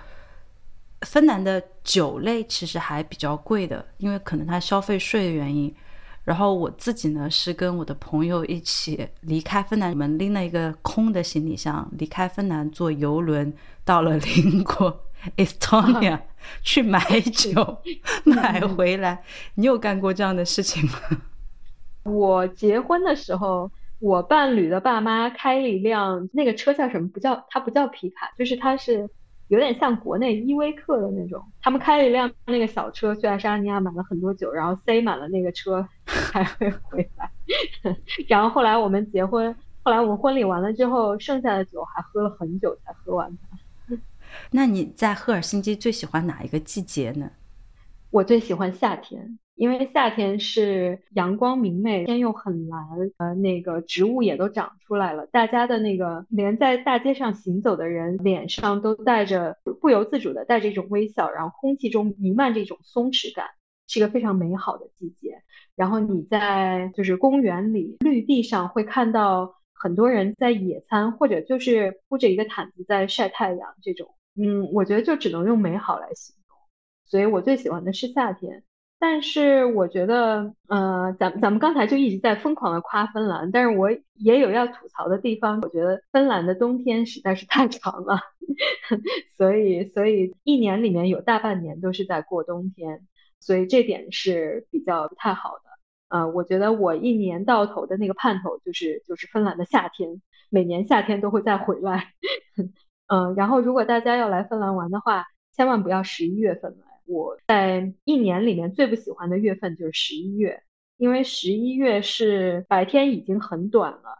[1.03, 5.72] 芬兰的酒类其实还比较贵的，因为可能它消费税的原因。
[6.25, 13.53] 然后我自己呢是跟我的朋友一起离开芬兰，我们拎了一个空的行李箱离开芬兰，坐游轮
[13.85, 15.05] 到了邻国
[15.37, 16.20] Estonia
[16.62, 17.79] 去买酒，
[18.25, 19.22] 买回来。
[19.55, 20.99] 你有干过这样的事情吗？
[22.05, 27.09] 我结婚的时候，我伴侣的爸妈开了一辆那个车叫什么？
[27.09, 29.09] 不叫它不叫皮卡，就是它是
[29.49, 31.45] 有点像国内依维柯的那种。
[31.61, 37.31] 他们开了一辆那个小车去爱沙尼亚买了很多酒，然后塞满了那个车才会回来。
[38.29, 43.97] 然后后来我们结婚，后来我们婚礼完了之后，剩下的酒还喝了很久才喝完它。
[44.51, 47.31] 那你在赫尔辛基最喜欢哪一个季节呢？
[48.11, 49.39] 我最喜欢夏天。
[49.57, 52.81] 因为夏天是阳光明媚，天又很蓝，
[53.19, 63.47] 呃，那个植物也都长出来了，大家的那个连在大街上行走的人脸上都带着不由自主的带着一种微笑，然后空气中弥漫着一种松弛感，
[63.87, 65.41] 是一个非常美好的季节。
[65.77, 76.57] 然后你在就是公园里绿地上会看到很多人在野餐，或者就是铺着一个毯子在晒太阳，这种，嗯，我觉得就只能用美好来形容。
[77.05, 78.65] 所以我最喜欢的是夏天。
[78.99, 85.61] 但是我觉得，呃，咱咱们刚才就一直在疯狂的夸芬兰，但是我也有要吐槽的地方。
[85.61, 88.19] 我觉得芬兰的冬天实在是太长了，
[89.37, 93.07] 所以所以一年里面有大半年都是在过冬天，
[93.41, 95.65] 所以这点是比较不太好的。
[96.09, 102.13] 呃，我觉得我一年到头的那个盼头就是就是芬兰的夏天，每年夏天都会再回来。
[103.09, 106.94] 嗯，然后如果大家要来芬兰玩的话，千万不要十一月份来。
[107.07, 110.63] 我在一年里面最不喜欢的月份就是十一月，
[110.97, 114.19] 因为十一月是白天已经很短了，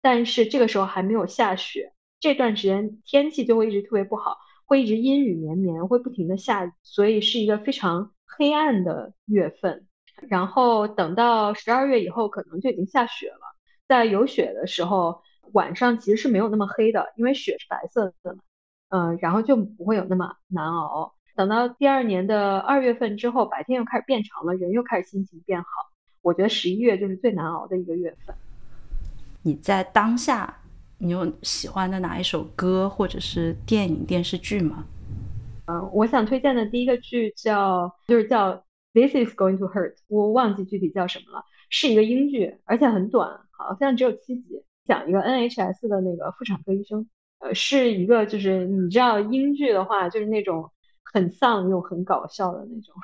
[0.00, 9.86] 但是这个时候还没有下雪，这段时间天气就会一直特别不好，会一直阴雨绵绵，会不停的下雨，所以是一个非常黑暗的月份。
[10.28, 13.56] 然后等到十二月以后，可能就已经下雪了。
[13.88, 15.22] 在有雪的时候，
[15.52, 18.42] 晚上其实是没有那么黑的，因为雪是白色的嘛，
[18.90, 21.14] 嗯，然后就不会有那么难熬。
[21.40, 25.68] 等到第二年的二月份之后，白天又开始变长了，人又开始心情变好。
[26.20, 28.36] 我觉得十一月就是最难熬的一个月份。
[29.40, 30.54] 你在当下，
[30.98, 34.84] 你有喜欢的哪一首歌或者是电影电视剧吗？
[35.64, 38.52] 嗯，我想推荐的第一个剧叫就是叫
[38.92, 47.08] 《This Is Going to Hurt》，我忘记具体叫什么了，是一个英剧，而且很短，好像只有七集，讲一个 NHS 的那个妇产科医生。
[47.38, 50.70] 呃，是一个就是你知道英剧的话，就是那种。
[51.12, 52.94] 很丧又很搞笑的那种，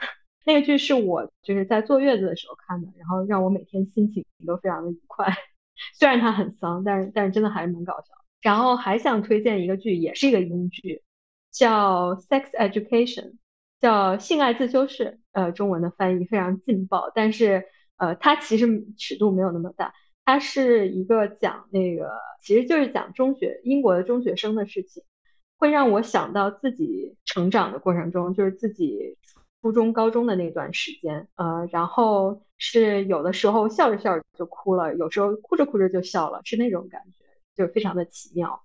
[0.44, 5.26] 那个剧是我就是在坐月子的时候看的，然后让我每天心情都非常的愉快。
[5.98, 8.14] 虽然它很丧，但是但是真的还是蛮搞笑。
[8.40, 11.02] 然后还想推荐一个剧，也是一个英剧，
[11.50, 13.30] 叫《Sex Education》，
[13.80, 15.18] 叫性爱自修室。
[15.32, 17.64] 呃，中文的翻译非常劲爆，但是
[17.96, 19.92] 呃，它其实尺度没有那么大。
[20.24, 25.02] 它是一个讲那个，其实就是讲中学英国的中学生的事情。
[25.58, 29.16] 会让我想到自己成长的过程中，就是自己
[29.62, 37.24] 初中、高中的那段时间，呃，然后是有的时候笑着笑着就哭了，有时候哭着哭着就笑了，是那种感觉，
[37.66, 38.62] 就非常的奇妙，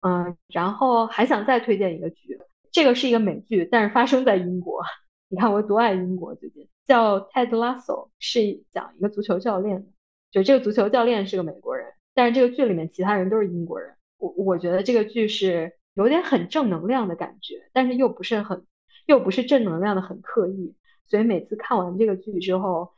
[0.00, 2.38] 嗯，然后还想再推荐一个剧，
[2.70, 4.82] 这个是一个美剧，但是发生在英国，
[5.28, 9.86] 你看我多爱英国，最近叫《Ted Lasso》，是讲一个足球教练，
[10.30, 13.94] 就这个足球教练是个美国人，但是这个剧里面其他人都是英国人。
[14.18, 18.64] 我我觉得这个剧是有点很正能量的感觉，但是又不是很
[19.06, 20.72] 又不是正能量的很刻意，
[21.08, 22.92] 所以每次看完这个剧之后，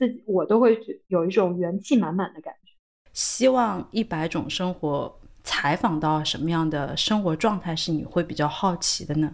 [0.00, 2.72] 自己我都会觉有一种元气满满的感觉。
[3.12, 9.32] 希望一百种生活采访到什么样的生活状态是你会比较好奇的呢？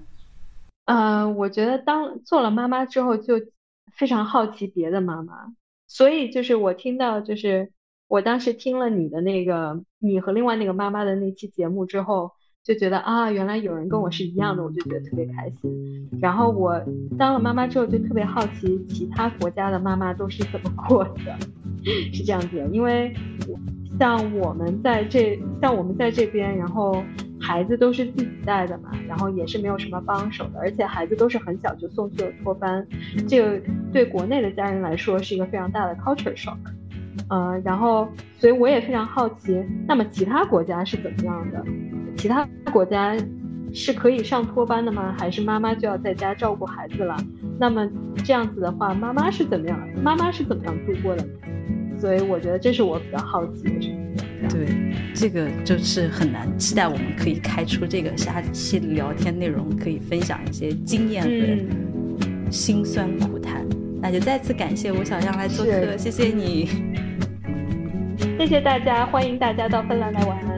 [0.84, 3.34] 呃，我觉得当做了妈妈之后，就
[3.94, 5.54] 非常好奇别的妈妈，
[5.86, 7.72] 所以就是我听到，就是
[8.08, 12.32] 我当时听了你的那个你和另外那个妈妈的那期节目之后，
[12.66, 16.08] 就觉得啊，原来有人跟我是一样的，我就觉得特别开心。
[16.20, 16.82] 然后我
[17.16, 21.38] 当了妈妈之后，就特别好奇其他国家的妈妈都是怎么过的，
[22.12, 23.14] 是这样子，因为
[23.98, 27.02] 像我们在这，像我们在这边，然后。
[27.38, 32.84] 孩子都是自己带的嘛，然后也是没有什么帮手的，而且孩子都是很小就送去了托班，
[33.28, 33.60] 这个
[33.92, 36.56] 对国内的家人来说是一个非常大的 culture shock。
[37.28, 38.08] 嗯，然后
[38.38, 41.64] 所以我也非常好奇，那么其他国家是怎么样的？
[42.16, 43.16] 其他国家
[43.72, 45.14] 是可以上托班的吗？
[45.18, 47.16] 还是妈妈就要在家照顾孩子了？
[47.58, 47.88] 那么
[48.24, 49.78] 这样子的话，妈妈是怎么样？
[50.02, 51.26] 妈妈是怎么样度过的？
[51.98, 53.98] 所以我觉得这是我比较好奇的事情。
[54.50, 54.66] 对，
[55.14, 63.66] 这个就是很难期待，我们可以开出这个下期聊天内容，可以分享一些经验和辛酸苦谈。
[64.00, 66.68] 那就再次感谢吴小样来做客，谢谢你，
[68.38, 70.55] 谢谢大家，欢迎大家到芬兰来玩。